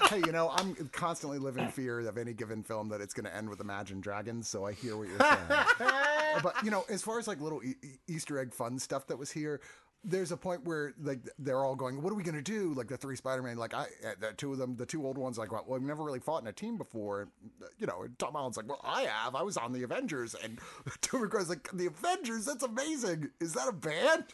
[0.10, 3.24] hey, you know, I'm constantly living in fear of any given film that it's going
[3.26, 5.62] to end with Imagine Dragons, so I hear what you're saying.
[6.42, 9.30] but, you know, as far as like little e- Easter egg fun stuff that was
[9.30, 9.60] here,
[10.04, 12.96] there's a point where like they're all going, "What are we gonna do?" Like the
[12.96, 15.64] three Spider-Man, like I, uh, the two of them, the two old ones, like, "Well,
[15.66, 17.30] we've never really fought in a team before." And,
[17.78, 19.34] you know, and Tom Holland's like, "Well, I have.
[19.34, 20.58] I was on the Avengers." And
[21.00, 22.44] Tobey Maguire's like, "The Avengers?
[22.44, 23.30] That's amazing.
[23.40, 24.24] Is that a band?"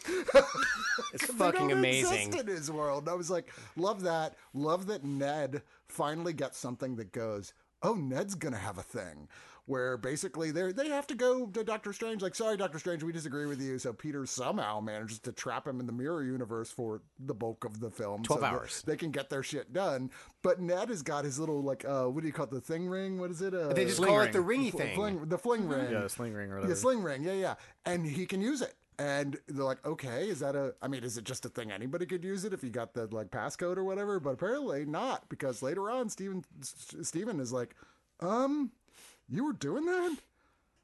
[1.13, 2.35] It's fucking amazing.
[2.37, 3.05] in his world.
[3.05, 4.35] And I was like, love that.
[4.53, 9.29] Love that Ned finally gets something that goes, oh, Ned's gonna have a thing.
[9.67, 13.13] Where basically they they have to go to Doctor Strange, like, sorry, Doctor Strange, we
[13.13, 13.79] disagree with you.
[13.79, 17.81] So Peter somehow manages to trap him in the mirror universe for the bulk of
[17.81, 18.23] the film.
[18.25, 18.83] 12 so hours.
[18.87, 20.11] They can get their shit done.
[20.43, 22.51] But Ned has got his little like uh what do you call it?
[22.51, 23.19] The thing ring?
[23.19, 23.55] What is it?
[23.55, 24.29] Uh, They just call ring.
[24.29, 24.95] it the ringy fl- thing.
[24.97, 25.91] fling- the fling ring.
[25.91, 26.73] Yeah, sling ring or whatever.
[26.73, 27.23] Yeah, sling ring.
[27.23, 27.55] Yeah, yeah.
[27.87, 28.75] And he can use it.
[28.99, 30.75] And they're like, okay, is that a?
[30.81, 33.07] I mean, is it just a thing anybody could use it if you got the
[33.07, 34.21] like passcode or whatever?
[34.21, 37.75] But apparently not, because later on, Stephen Stephen is like,
[38.21, 38.71] um,
[39.29, 40.17] you were doing that.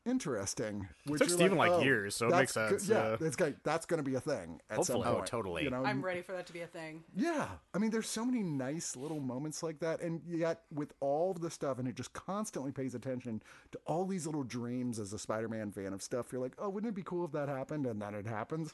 [0.06, 0.88] Interesting.
[1.04, 3.26] Which took you're Stephen, like, years, so it that's makes go- sense, Yeah, yeah.
[3.26, 5.02] it's going that's going to be a thing at Hopefully.
[5.04, 5.64] some Oh, totally.
[5.64, 7.04] You know, I'm ready for that to be a thing.
[7.14, 11.34] yeah, I mean, there's so many nice little moments like that, and yet with all
[11.34, 15.18] the stuff, and it just constantly pays attention to all these little dreams as a
[15.18, 16.32] Spider-Man fan of stuff.
[16.32, 17.84] You're like, oh, wouldn't it be cool if that happened?
[17.84, 18.72] And then it happens.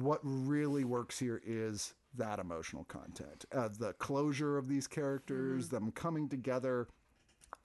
[0.00, 5.90] What really works here is that emotional content, uh, the closure of these characters, them
[5.90, 6.86] coming together.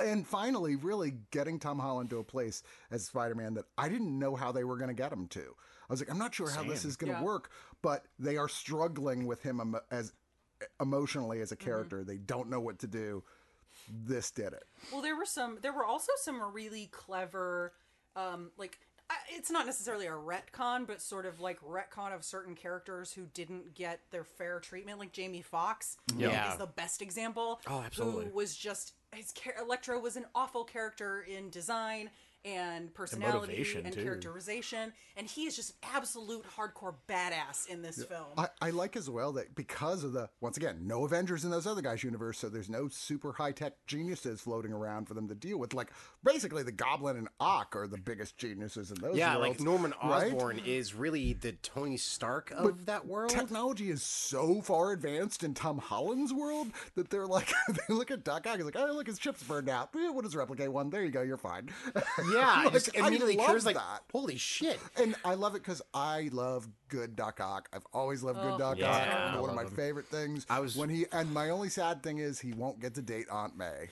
[0.04, 2.62] And finally, really getting Tom Holland to a place
[2.92, 5.39] as Spider Man that I didn't know how they were going to get him to.
[5.42, 7.24] I was like, I'm not sure how this is going to Yeah.
[7.24, 7.50] work,
[7.82, 10.13] but they are struggling with him emo- as
[10.82, 12.04] emotionally as a character.
[12.04, 13.24] They don't know what to do.
[13.89, 14.63] This did it.
[14.92, 15.60] Well, there were some.
[15.62, 17.74] There were also some really clever,
[18.16, 18.78] um, like
[19.30, 23.74] it's not necessarily a retcon, but sort of like retcon of certain characters who didn't
[23.76, 25.00] get their fair treatment.
[25.00, 25.98] Like Jamie Foxx.
[26.18, 26.54] Yeah.
[26.54, 27.60] is the best example.
[27.68, 28.26] Oh, absolutely.
[28.26, 32.10] Who was just his Electro was an awful character in design
[32.46, 34.04] and personality motivation, and too.
[34.04, 38.26] characterization, and he is just absolute hardcore badass in this film.
[38.38, 41.66] I, I like as well that because of the once again no Avengers in those
[41.68, 45.36] other guys' universe, so there's no super high tech geniuses floating around for them to
[45.36, 45.74] deal with.
[45.74, 45.92] Like
[46.24, 49.16] basically, the Goblin and Ock are the biggest geniuses in those.
[49.16, 50.34] Yeah, like worlds, Norman right?
[50.34, 53.32] Osborn is really the Tony Stark of that world.
[53.32, 57.52] Technology is so far advanced in Tom Holland's world that they're like,
[57.88, 59.90] they look at Doc Ock, he's like, oh, look, his chip's burned out.
[59.96, 60.90] Eh, What does replicate one?
[60.90, 61.70] There you go, you're fine.
[62.34, 64.02] yeah, Like, just I immediately love like, that.
[64.12, 64.80] holy shit.
[64.98, 67.69] And I love it because I love good Doc Ock.
[67.74, 69.41] I've always loved good oh, Doc Yeah, Ock.
[69.41, 69.69] One of my him.
[69.72, 70.46] favorite things.
[70.50, 73.28] I was- when he and my only sad thing is he won't get to date
[73.32, 73.89] Aunt May.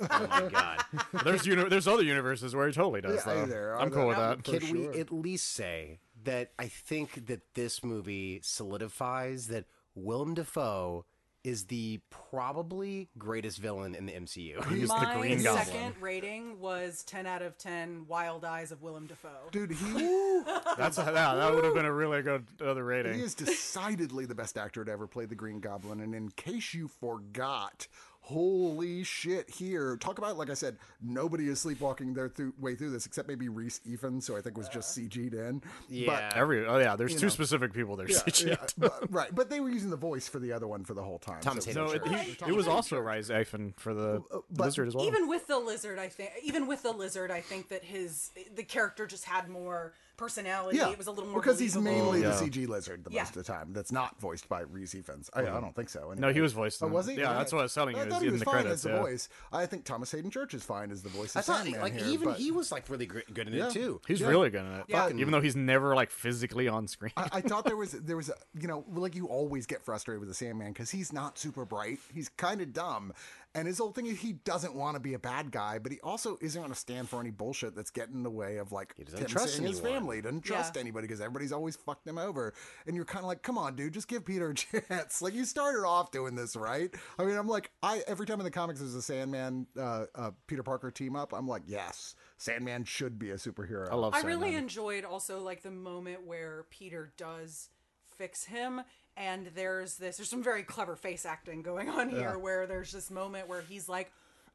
[0.00, 0.84] Oh my god.
[1.24, 3.22] There's uni- there's other universes where he totally does.
[3.26, 3.46] Yeah, though.
[3.46, 4.42] there I'm cool with that.
[4.42, 4.44] that.
[4.44, 4.90] Can sure.
[4.92, 11.04] we at least say that I think that this movie solidifies that Willem Dafoe
[11.44, 14.64] is the probably greatest villain in the MCU?
[14.72, 15.92] He's the My Green second Goblin.
[16.00, 19.28] rating was 10 out of 10 Wild Eyes of Willem Dafoe.
[19.52, 19.92] Dude, he
[20.78, 23.14] That's a, yeah, that would have been a really good other rating.
[23.14, 26.00] he is decidedly the best actor to ever play the Green Goblin.
[26.00, 27.86] And in case you forgot,
[28.24, 29.48] holy shit!
[29.50, 33.28] Here, talk about like I said, nobody is sleepwalking their through, way through this except
[33.28, 35.08] maybe Rhys Ifans, who I think was just uh-huh.
[35.08, 35.62] CG'd in.
[35.88, 36.30] Yeah.
[36.34, 37.30] Every oh yeah, there's two know.
[37.30, 38.06] specific people there.
[38.24, 40.94] But, yeah, but- right, but they were using the voice for the other one for
[40.94, 41.40] the whole time.
[41.40, 42.42] Thomas so- Haden no, it, Church.
[42.44, 45.04] he, it was also Rhys Ifans for the but lizard as well.
[45.04, 48.62] even with the lizard i think even with the lizard i think that his the
[48.62, 52.12] character just had more personality Yeah, it was a little more because he's believable.
[52.12, 52.36] mainly Yeah.
[52.36, 53.22] the CG lizard the Yeah.
[53.22, 53.72] most of the time.
[53.72, 55.30] That's not voiced by Rhys Ifans.
[55.32, 55.60] I, I mm-hmm.
[55.60, 56.12] don't think so.
[56.16, 56.82] no, he was voiced.
[56.82, 57.14] Oh, in- was he?
[57.14, 58.02] Yeah, that's what I was telling you.
[58.02, 58.72] I is thought he in was the fine credits.
[58.74, 59.00] as the yeah.
[59.00, 59.28] voice.
[59.52, 61.94] I think Thomas Haden Church is fine as the voice of I thought Sandman like
[61.94, 63.66] here, even but he was like really gr- good in Yeah.
[63.68, 64.00] it too.
[64.06, 64.28] He's Yeah.
[64.28, 64.84] really good in it.
[64.88, 65.08] Yeah.
[65.10, 67.12] Even though he's never like physically on screen.
[67.16, 70.20] I, I thought there was there was a, you know like you always get frustrated
[70.20, 71.98] with the Sandman because he's not super bright.
[72.12, 73.12] He's kind of dumb,
[73.54, 76.00] and his whole thing is he doesn't want to be a bad guy, but he
[76.00, 78.94] also isn't going to stand for any bullshit that's getting in the way of like
[78.96, 80.16] he doesn't trust seeing his family.
[80.16, 80.80] He doesn't trust Yeah.
[80.80, 82.52] anybody because everybody's always fucked him over,
[82.86, 84.54] and you're kind of like, come on, dude, just give Peter a
[84.88, 85.22] chance.
[85.22, 86.92] like you started off doing this right.
[87.18, 90.30] I mean, I'm like, I every time in the comics there's a Sandman uh, uh,
[90.46, 93.90] Peter Parker team up, I'm like, yes, Sandman should be a superhero.
[93.90, 94.14] I love.
[94.14, 97.68] i really enjoyed also like the moment where peter does
[98.16, 98.80] fix him
[99.16, 103.10] and there's this there's some very clever face acting going on here where there's this
[103.10, 104.10] moment where he's like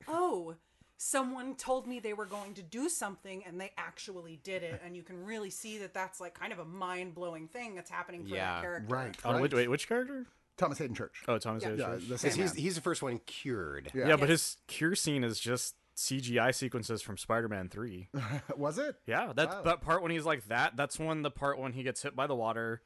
[0.08, 0.56] oh
[0.98, 4.98] someone told me they were going to do something and they actually did it and
[4.98, 8.36] you can really see that that's like kind of a mind-blowing thing that's happening for
[8.36, 8.56] Yeah.
[8.56, 9.18] that character Right.
[9.24, 9.42] Oh, right.
[9.42, 10.26] which, wait, which character?
[10.58, 11.24] Thomas Haden Church.
[11.26, 12.02] Oh, Thomas Haden yeah, Church.
[12.10, 13.92] the Because he's he's the first one cured.
[13.94, 14.10] Yeah.
[14.10, 18.10] Yeah, but his cure scene is just CGI sequences from Spider-Man 3.
[18.58, 18.98] was it?
[19.06, 19.62] Yeah, that Wow.
[19.64, 22.28] that part when he's like that, that's when the part when he gets hit by
[22.28, 22.82] the water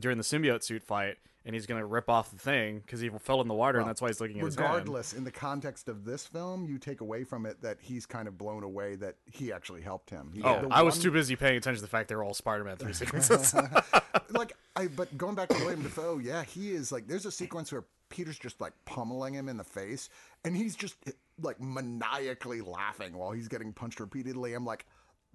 [0.00, 1.16] during the symbiote suit fight
[1.46, 3.86] and he's going to rip off the thing cuz he fell in the water and
[3.88, 4.66] that's why he's looking at his hand.
[4.68, 8.26] Regardless, in the context of this film, you take away from it that he's kind
[8.28, 10.30] of blown away that he actually helped him.
[10.34, 12.76] He- Oh, I was too busy paying attention to the fact they were all Spider-Man
[12.78, 13.54] 3 sequences.
[14.30, 17.70] like I but going back to Willem Dafoe, yeah, he is like there's a sequence
[17.72, 20.08] where Peter's just like pummeling him in the face
[20.44, 20.96] and he's just
[21.42, 24.54] like maniacally laughing while he's getting punched repeatedly.
[24.54, 24.86] I'm like,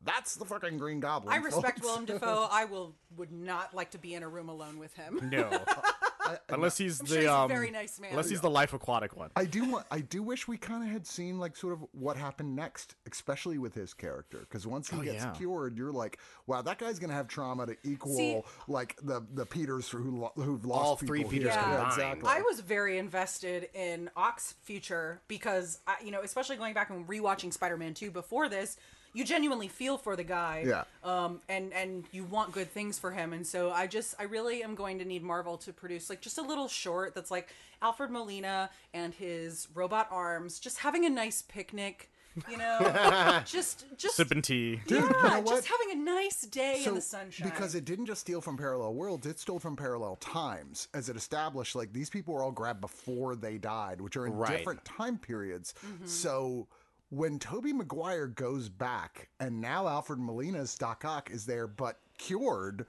[0.04, 1.34] that's the fucking Green Goblin.
[1.34, 1.88] I respect folks.
[1.88, 2.48] Willem Dafoe.
[2.52, 5.20] I will would not like to be in a room alone with him.
[5.32, 5.50] no.
[6.50, 8.12] unless he's I'm the sure he's a um very nice man.
[8.12, 9.32] unless he's the life aquatic one.
[9.36, 9.86] I do want.
[9.90, 13.58] I do wish we kind of had seen like sort of what happened next, especially
[13.58, 15.32] with his character, because once he Oh, gets yeah.
[15.32, 19.46] cured, you're like, wow, that guy's gonna have trauma to equal See- like the the
[19.46, 21.40] Peters who lo- who've lost All three people here.
[21.42, 21.64] Peters Yeah.
[21.64, 21.88] combined.
[21.94, 22.30] exactly.
[22.30, 27.08] I was very invested in Ock's future because, I, you know, especially going back and
[27.08, 28.78] rewatching Spider-Man 2 before this,
[29.14, 30.64] you genuinely feel for the guy.
[30.68, 30.84] Yeah.
[31.04, 33.34] Um, and, and you want good things for him.
[33.34, 36.38] And so I just, I really am going to need Marvel to produce like just
[36.38, 37.50] a little short that's like
[37.82, 42.12] Alfred Molina and his robot arms just having a nice picnic,
[42.50, 44.80] you know, just, just, Sipping tea.
[44.88, 47.50] Dude, yeah, you know just having a nice day in the sunshine.
[47.50, 51.16] Because it didn't just steal from parallel worlds, it stole from parallel times, as it
[51.16, 54.58] established like these people were all grabbed before they died, which are in Right.
[54.58, 55.74] different time periods.
[56.06, 56.68] So
[57.10, 62.86] when Tobey Maguire goes back, and now Alfred Molina's Doc Ock is there, but cured.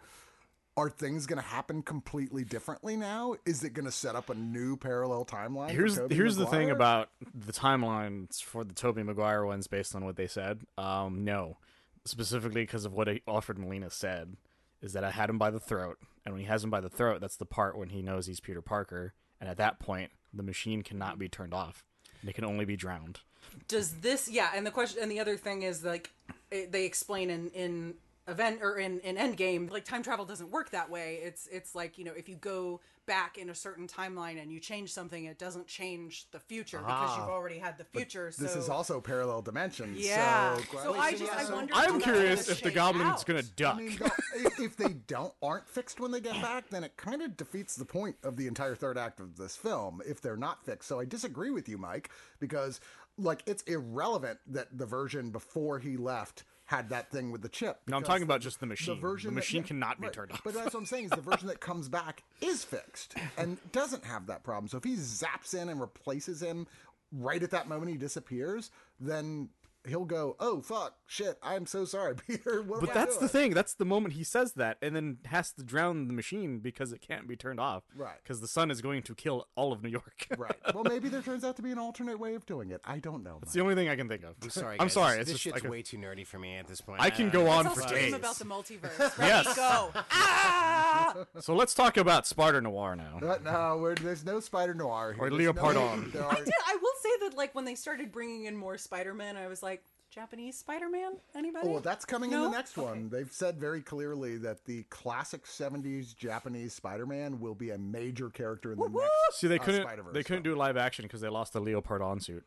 [0.76, 3.34] Are things going to happen completely differently now?
[3.44, 5.70] Is it going to set up a new parallel timeline?
[5.70, 10.16] Here's here's the thing about the timelines for the Tobey Maguire ones based on what
[10.16, 10.62] they said.
[10.78, 11.58] Um, no,
[12.06, 14.36] specifically because of what Alfred Molina said
[14.80, 16.88] is that I had him by the throat, and when he has him by the
[16.88, 20.42] throat, that's the part when he knows he's Peter Parker, and at that point, the
[20.42, 21.84] machine cannot be turned off;
[22.26, 23.20] it can only be drowned.
[23.68, 26.10] does this yeah and the question and the other thing is like
[26.50, 27.94] it, they explain in in
[28.28, 31.98] event or in in endgame like time travel doesn't work that way it's it's like
[31.98, 35.38] you know if you go back in a certain timeline and you change something it
[35.38, 37.32] doesn't change the future because you've ah.
[37.32, 39.98] already had the future so This is also parallel dimensions.
[39.98, 43.10] yeah So, so i just i so- wonder how I'm curious if the shake Goblin's
[43.20, 43.26] out.
[43.26, 43.76] gonna duck.
[43.76, 43.98] I mean,
[44.36, 47.74] if, if they don't aren't fixed when they get back, then it kind of defeats
[47.74, 50.02] the point of the entire third act of this film.
[50.06, 52.80] If they're not fixed, so I disagree with you, Mike, because
[53.18, 57.80] like it's irrelevant that the version before he left had that thing with the chip.
[57.88, 58.94] No, I'm talking about just the machine.
[58.94, 60.12] The, version the machine yeah, cannot be right.
[60.12, 60.42] turned off.
[60.44, 64.04] But that's what I'm saying is the version that comes back is fixed and doesn't
[64.04, 64.68] have that problem.
[64.68, 66.68] So if he zaps in and replaces him
[67.10, 69.48] right at that moment he disappears, then
[69.90, 73.28] he'll go, "Oh fuck, shit, I'm so sorry, Peter." What But am I that's the
[73.28, 73.52] thing.
[73.52, 77.00] That's the moment he says that, and then has to drown the machine because it
[77.02, 77.82] can't be turned off.
[77.94, 78.16] Right.
[78.22, 80.26] Because the sun is going to kill all of New York.
[80.38, 80.56] Right.
[80.74, 82.80] Well, maybe there turns out to be an alternate way of doing it.
[82.84, 83.40] I don't know.
[83.42, 84.36] It's the only thing I can think of.
[84.42, 84.76] I'm sorry.
[84.80, 85.18] I'm sorry.
[85.18, 87.00] This, It's this just shit's I can- way too nerdy for me at this point.
[87.02, 88.14] I can go on Let's for all scream days.
[88.14, 89.56] about the multiverse ready Yes.
[89.56, 91.14] go ah!
[91.40, 93.18] So let's talk about Spider Noir now.
[93.22, 95.24] Uh, no, we're, there's no Spider Noir here.
[95.24, 96.04] Or There's no- Leopardon.
[96.30, 96.54] I did.
[96.66, 99.79] I will say that, like, when they started bringing in more Spider-Man, I was like,
[100.10, 101.12] Japanese Spider-Man?
[101.36, 101.68] Anybody?
[101.68, 103.08] Oh, well, that's coming in the next one.
[103.08, 108.72] They've said very clearly that the classic '70s Japanese Spider-Man will be a major character
[108.72, 109.40] in the next.
[109.40, 109.82] See, they uh, couldn't.
[109.82, 110.54] Spider-Verse They couldn't film.
[110.54, 112.44] do live action because they lost the Leopardon suit.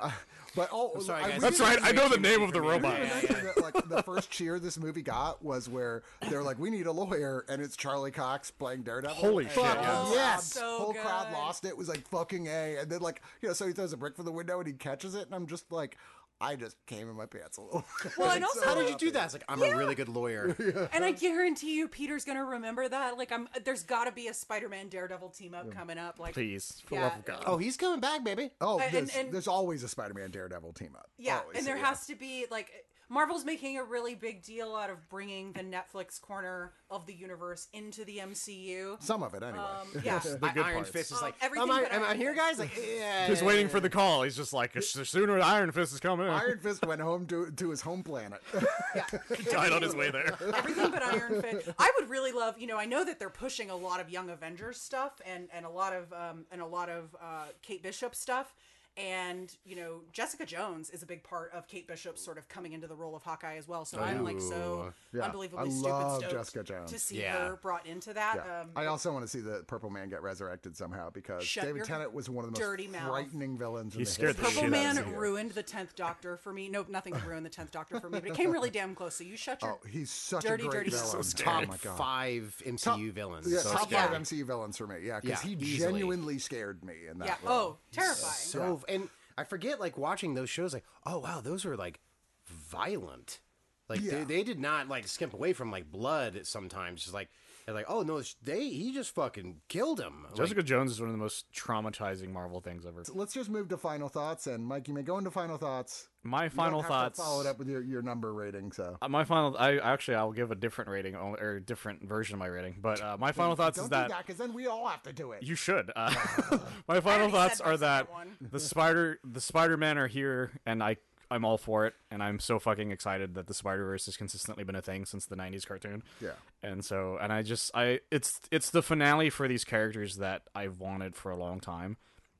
[0.57, 1.29] But oh, I'm sorry, I guys.
[1.29, 1.79] really That's right.
[1.83, 2.99] I know the name of the robot.
[2.99, 6.71] Yeah, mention that, like the first cheer this movie got was where they're like, "We
[6.71, 9.15] need a lawyer," and it's Charlie Cox playing Daredevil.
[9.15, 10.11] Holy And shit, fuck yeah.
[10.13, 11.69] Yes, So whole crowd lost it.
[11.69, 14.17] It was like fucking a, and then like you know, so he throws a brick
[14.17, 15.99] from the window and he catches it, and I'm just like,
[16.41, 17.85] I just came in my pants a little.
[18.19, 19.25] Well, and It's also, so How did you do that?
[19.25, 20.55] It's like I'm a really good lawyer.
[20.93, 23.17] and I guarantee you, Peter's gonna remember that.
[23.17, 23.49] Like, I'm.
[23.65, 26.19] There's got to be a Spider-Man Daredevil team up coming up.
[26.19, 27.05] Like, Please, for Yeah.
[27.05, 27.45] love of God.
[27.47, 28.51] Oh, he's coming back, baby.
[28.61, 31.11] Oh, And- there's, and- there's always a Spider-Man Daredevil team up.
[31.19, 31.87] yeah, Always, and there yeah.
[31.87, 32.71] has to be like.
[33.09, 37.69] Marvel's making a really big deal out of bringing the Netflix corner of the universe
[37.73, 39.03] into the MCU.
[39.03, 39.59] some of it anyway.
[39.59, 40.91] Um, yeah, The good Iron parts.
[40.91, 42.59] Fist is Um, like, everything am I, am I here, guys?
[42.59, 43.27] Like, yeah.
[43.29, 44.23] He's waiting for the call.
[44.23, 47.71] He's just like, "The sooner Iron Fist is coming, Iron Fist went home to to
[47.71, 48.43] his home planet.
[49.37, 50.37] he died on his way there.
[50.55, 51.69] everything but Iron Fist.
[51.79, 54.31] I would really love, you know, I know that they're pushing a lot of Young
[54.31, 58.15] Avengers stuff and and a lot of um and a lot of uh, Kate Bishop
[58.15, 58.55] stuff.
[58.97, 62.73] And you know Jessica Jones is a big part of Kate Bishop's sort of coming
[62.73, 63.85] into the role of Hawkeye as well.
[63.85, 66.93] So I'm like so Yeah, unbelievably I stupid love stoked Jessica Jones.
[66.93, 67.49] to see Yeah.
[67.49, 68.37] her brought into that.
[68.37, 68.61] Yeah.
[68.63, 72.13] Um, I also want to see the Purple Man get resurrected somehow because David Tennant
[72.15, 73.09] was one of the dirty most mouth.
[73.11, 73.95] frightening villains.
[73.95, 76.53] in He the scared the Purple shit out of Man ruined the tenth Doctor for
[76.53, 76.69] me.
[76.69, 79.15] Nope, nothing ruined the tenth Doctor for me, but it came really damn close.
[79.17, 79.73] So you shut your.
[79.73, 81.23] Oh, he's such Dirty, a great dirty villain.
[81.23, 81.99] So Top oh my god.
[81.99, 83.47] five MCU Top- villains.
[83.53, 84.09] Yeah, So top scary.
[84.09, 84.97] five MCU villains for me.
[85.03, 85.93] Yeah, because Yeah, he easily.
[85.93, 87.27] genuinely scared me in that.
[87.29, 87.49] yeah.
[87.49, 87.59] role.
[87.59, 88.33] Oh, terrifying.
[88.35, 89.09] So and
[89.39, 92.01] I forget like watching those shows like oh wow those were like
[92.47, 93.41] violent
[93.89, 94.19] like Yeah.
[94.19, 97.29] they, they did not like skimp away from like blood sometimes just like
[97.65, 101.09] they're like oh no they he just fucking killed him Like, Jessica Jones is one
[101.09, 103.03] of the most traumatizing Marvel things ever.
[103.13, 106.09] Let's just move to final thoughts, and Mike, you may go into final thoughts.
[106.27, 107.19] My You don't final have thoughts.
[107.19, 108.73] follow it up with your, your number rating.
[108.73, 112.07] So Uh, my final, I actually I'll give a different rating or or a different
[112.09, 112.77] version of my rating.
[112.81, 115.13] But uh, my final thoughts don't is that, that because then we all have to
[115.13, 115.43] do it.
[115.43, 115.91] you should.
[115.95, 116.13] Uh,
[116.89, 118.37] my final thoughts are that second one.
[118.53, 120.97] the spider, the Spider Man are here, and I
[121.29, 124.63] I'm all for it, and I'm so fucking excited that the Spider Verse has consistently
[124.63, 126.05] been a thing since the '90s cartoon.
[126.21, 126.31] Yeah.
[126.63, 130.79] and so and I just I it's it's the finale for these characters that I've
[130.79, 131.97] wanted for a long time.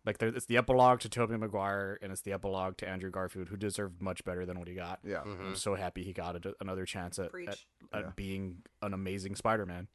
[0.07, 3.49] Like there, it's the epilogue to Tobey Maguire, and it's the epilogue to Andrew Garfield,
[3.49, 5.01] who deserved much better than what he got.
[5.05, 5.23] Yeah.
[5.23, 7.67] I'm so happy he got a, another chance at, Preach.
[7.93, 9.89] at, at being an amazing Spider-Man.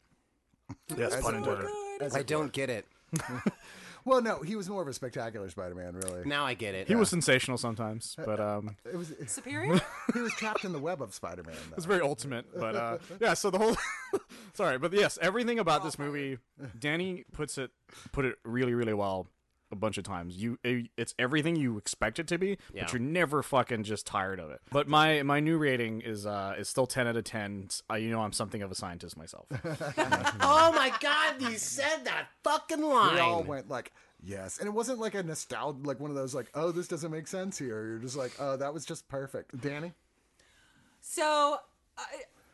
[0.98, 1.68] yes, pun it intended.
[2.00, 2.16] Good.
[2.16, 2.86] I don't get it
[4.04, 5.94] Well, no, he was more of a spectacular Spider-Man.
[5.96, 9.14] Really, now I get it He was sensational sometimes, but um, it was.
[9.28, 9.80] Superior?
[10.14, 11.56] he was trapped in the web of Spider-Man.
[11.70, 11.76] Though.
[11.76, 12.46] it's very ultimate.
[12.58, 13.78] But uh, yeah, so the whole
[14.54, 16.40] sorry, but yes, everything about this movie,
[16.80, 17.72] Danny puts it
[18.12, 19.28] put it really really well
[19.72, 20.36] a bunch of times.
[20.38, 22.84] You it- it's everything you expect it to be, Yeah.
[22.84, 24.62] but you're never fucking just tired of it.
[24.72, 27.70] But my my new rating is uh is still 10 out of 10.
[27.90, 29.46] Uh, you know I'm something of a scientist myself.
[30.42, 33.92] oh my god you said that fucking line we all went like
[34.24, 37.12] yes and it wasn't like a nostalgia like one of those like oh this doesn't
[37.12, 39.94] make sense here you're just like oh that was just perfect danny
[41.02, 41.58] So,
[41.98, 42.04] I,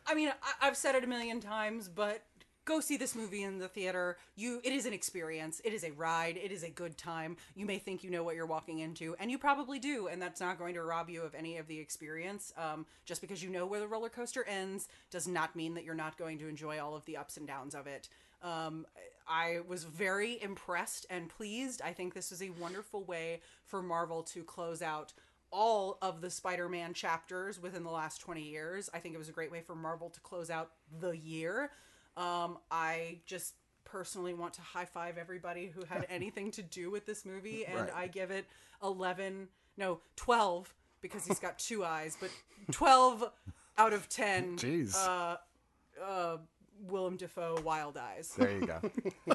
[0.06, 2.22] I mean, I, I've said it a million times, but
[2.68, 4.18] go see this movie in the theater.
[4.36, 5.62] You, it is an experience.
[5.64, 6.36] It is a ride.
[6.36, 7.38] It is a good time.
[7.56, 10.40] You may think you know what you're walking into, and you probably do, and that's
[10.40, 12.52] not going to rob you of any of the experience.
[12.58, 15.94] Um, just because you know where the roller coaster ends does not mean that you're
[15.94, 18.10] not going to enjoy all of the ups and downs of it.
[18.42, 18.86] Um,
[19.26, 21.80] I was very impressed and pleased.
[21.82, 25.14] I think this is a wonderful way for Marvel to close out
[25.50, 28.90] all of the Spider-Man chapters within the last 20 years.
[28.92, 31.70] I think it was a great way for Marvel to close out the year.
[32.18, 33.54] Um, I just
[33.84, 37.78] personally want to high five everybody who had anything to do with this movie, and
[37.78, 37.94] Right.
[37.94, 38.46] I give it
[38.82, 42.30] 11, no, 12 because he's got two eyes, but
[42.72, 43.30] 12
[43.78, 44.56] out of 10.
[44.58, 46.36] jeez Uh,
[46.82, 48.34] Willem Dafoe Wild Eyes.
[48.36, 48.80] there you go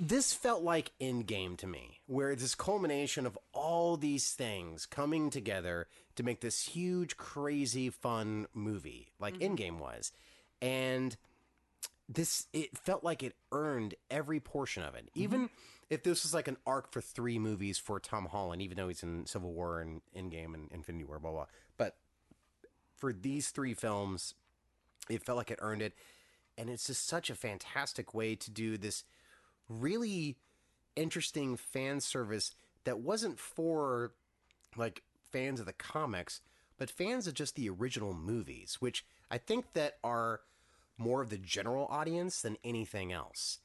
[0.00, 5.28] this felt like Endgame to me, where it's this culmination of all these things coming
[5.30, 10.12] together to make this huge, crazy, fun movie, like Endgame was.
[10.62, 11.16] And
[12.12, 15.06] this, it felt like it earned every portion of it.
[15.06, 15.22] Mm-hmm.
[15.22, 15.50] Even
[15.88, 19.02] if this was like an arc for three movies for Tom Holland, even though he's
[19.02, 21.46] in Civil War and Endgame and Infinity War, blah, blah.
[21.76, 21.96] But
[22.96, 24.34] for these three films,
[25.08, 25.94] it felt like it earned it.
[26.58, 29.04] And it's just such a fantastic way to do this
[29.68, 30.36] really
[30.96, 32.52] interesting fan service
[32.84, 34.12] that wasn't for
[34.76, 36.40] like fans of the comics,
[36.76, 40.40] but fans of just the original movies, which I think that are
[41.00, 43.58] more of the general audience than anything else.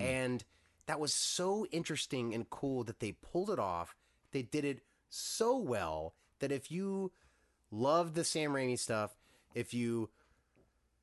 [0.00, 0.44] And
[0.86, 3.94] that was so interesting and cool that they pulled it off.
[4.32, 7.12] They did it so well that if you
[7.70, 9.14] loved the Sam Raimi stuff,
[9.54, 10.10] if you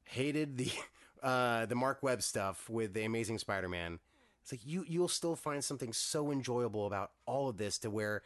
[0.03, 0.71] hated the
[1.23, 3.99] uh, the Mark Webb stuff with the Amazing Spider-Man,
[4.43, 8.21] it's like you you'll still find something so enjoyable about all of this to where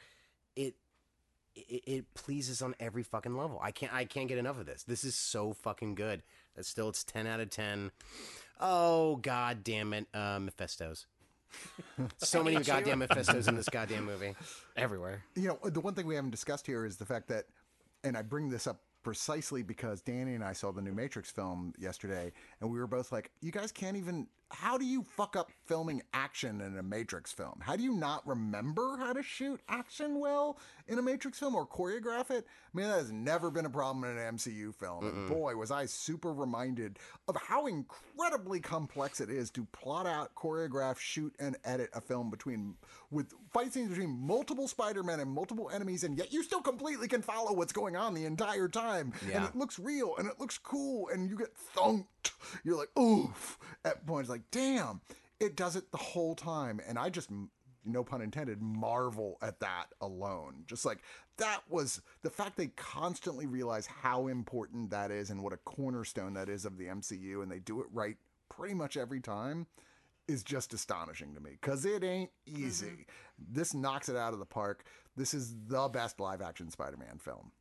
[0.56, 0.76] it
[1.56, 3.60] it, it pleases on every fucking level.
[3.62, 4.84] I can't I can't get enough of this.
[4.84, 6.24] This is so fucking good.
[6.56, 7.92] It's still it's ten out of ten.
[8.60, 11.06] Oh god damn it, uh, Mephistos.
[12.18, 14.36] so many goddamn Mephistos in this goddamn movie.
[14.78, 15.24] Everywhere.
[15.36, 17.46] you know the one thing we haven't discussed here is the fact that
[18.04, 21.74] and i bring this up precisely because danny and i saw the new matrix film
[21.78, 22.32] yesterday
[22.62, 26.02] and we were both like you guys can't even how do you fuck up filming
[26.14, 30.58] action in a matrix film how do you not remember how to shoot action well
[30.88, 34.04] in a matrix film or choreograph it i mean that has never been a problem
[34.04, 36.98] in an mcu film and boy was i super reminded
[37.28, 42.30] of how incredibly complex it is to plot out choreograph shoot and edit a film
[42.30, 42.76] between
[43.12, 47.22] with fight scenes between multiple Spider-Men and multiple enemies, and yet you still completely can
[47.22, 49.14] follow what's going on the entire time.
[49.34, 52.32] And it looks real and it looks cool, and you get thunked.
[52.64, 53.60] You're like, oof.
[53.84, 55.02] At points like, damn,
[55.40, 56.80] it does it the whole time.
[56.88, 57.30] And I just
[57.86, 60.64] no pun intended, marvel at that alone.
[60.68, 61.00] Just like
[61.38, 66.34] that was the fact they constantly realize how important that is and what a cornerstone
[66.36, 68.18] that is of the MCU, and they do it right
[68.50, 69.66] pretty much every time
[70.28, 72.86] is just astonishing to me because it ain't easy.
[72.86, 73.54] Mm-hmm.
[73.54, 74.86] This knocks it out of the park.
[75.18, 77.52] This is the best live action Spider Man film.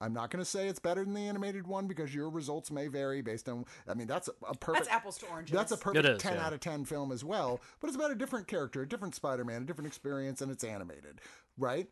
[0.00, 2.88] I'm not going to say it's better than the animated one because your results may
[2.88, 3.64] vary based on.
[3.88, 4.86] I mean, that's a, a perfect.
[4.86, 5.54] That's apples to oranges.
[5.54, 6.46] That's a perfect It is, 10 yeah.
[6.46, 9.44] out of 10 film as well, but it's about a different character, a different Spider
[9.44, 11.20] Man, a different experience, and it's animated,
[11.58, 11.88] right?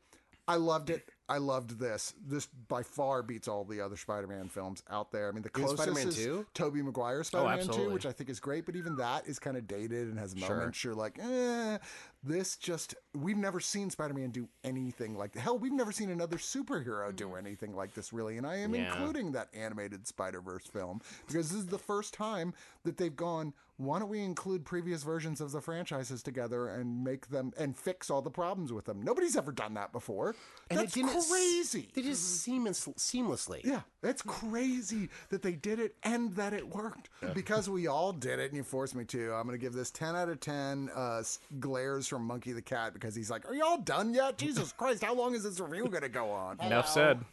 [0.48, 1.10] I loved it.
[1.28, 2.14] I loved this.
[2.26, 5.28] This by far beats all the other Spider-Man films out there.
[5.28, 6.46] I mean, the closest Spider-Man is 2?
[6.54, 9.66] Tobey Maguire's Spider-Man 2, which I think is great, but even that is kind of
[9.66, 10.92] dated and has moments sure.
[10.92, 11.76] you're like, eh.
[12.24, 15.56] This just we've never seen Spider-Man do anything like hell.
[15.58, 18.36] We've never seen another superhero do anything like this, really.
[18.36, 18.92] And I am Yeah.
[18.92, 22.54] including that animated Spider-Verse film because this is the first time
[22.84, 23.54] that they've gone.
[23.76, 28.10] Why don't we include previous versions of the franchises together and make them and fix
[28.10, 29.00] all the problems with them?
[29.00, 30.34] Nobody's ever done that before.
[30.68, 30.94] And That's
[31.28, 31.88] crazy.
[31.94, 33.62] They just seamless, seamlessly.
[33.64, 37.08] Yeah, it's crazy that they did it and that it worked.
[37.34, 39.92] Because we all did it and you forced me to, I'm going to give this
[39.92, 41.22] 10 out of 10 uh,
[41.60, 44.38] glares from Monkey the Cat because he's like, Are y'all done yet?
[44.38, 46.60] Jesus Christ, how long is this review going to go on?
[46.60, 47.24] Enough said.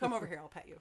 [0.00, 0.76] Come over here, I'll pet you.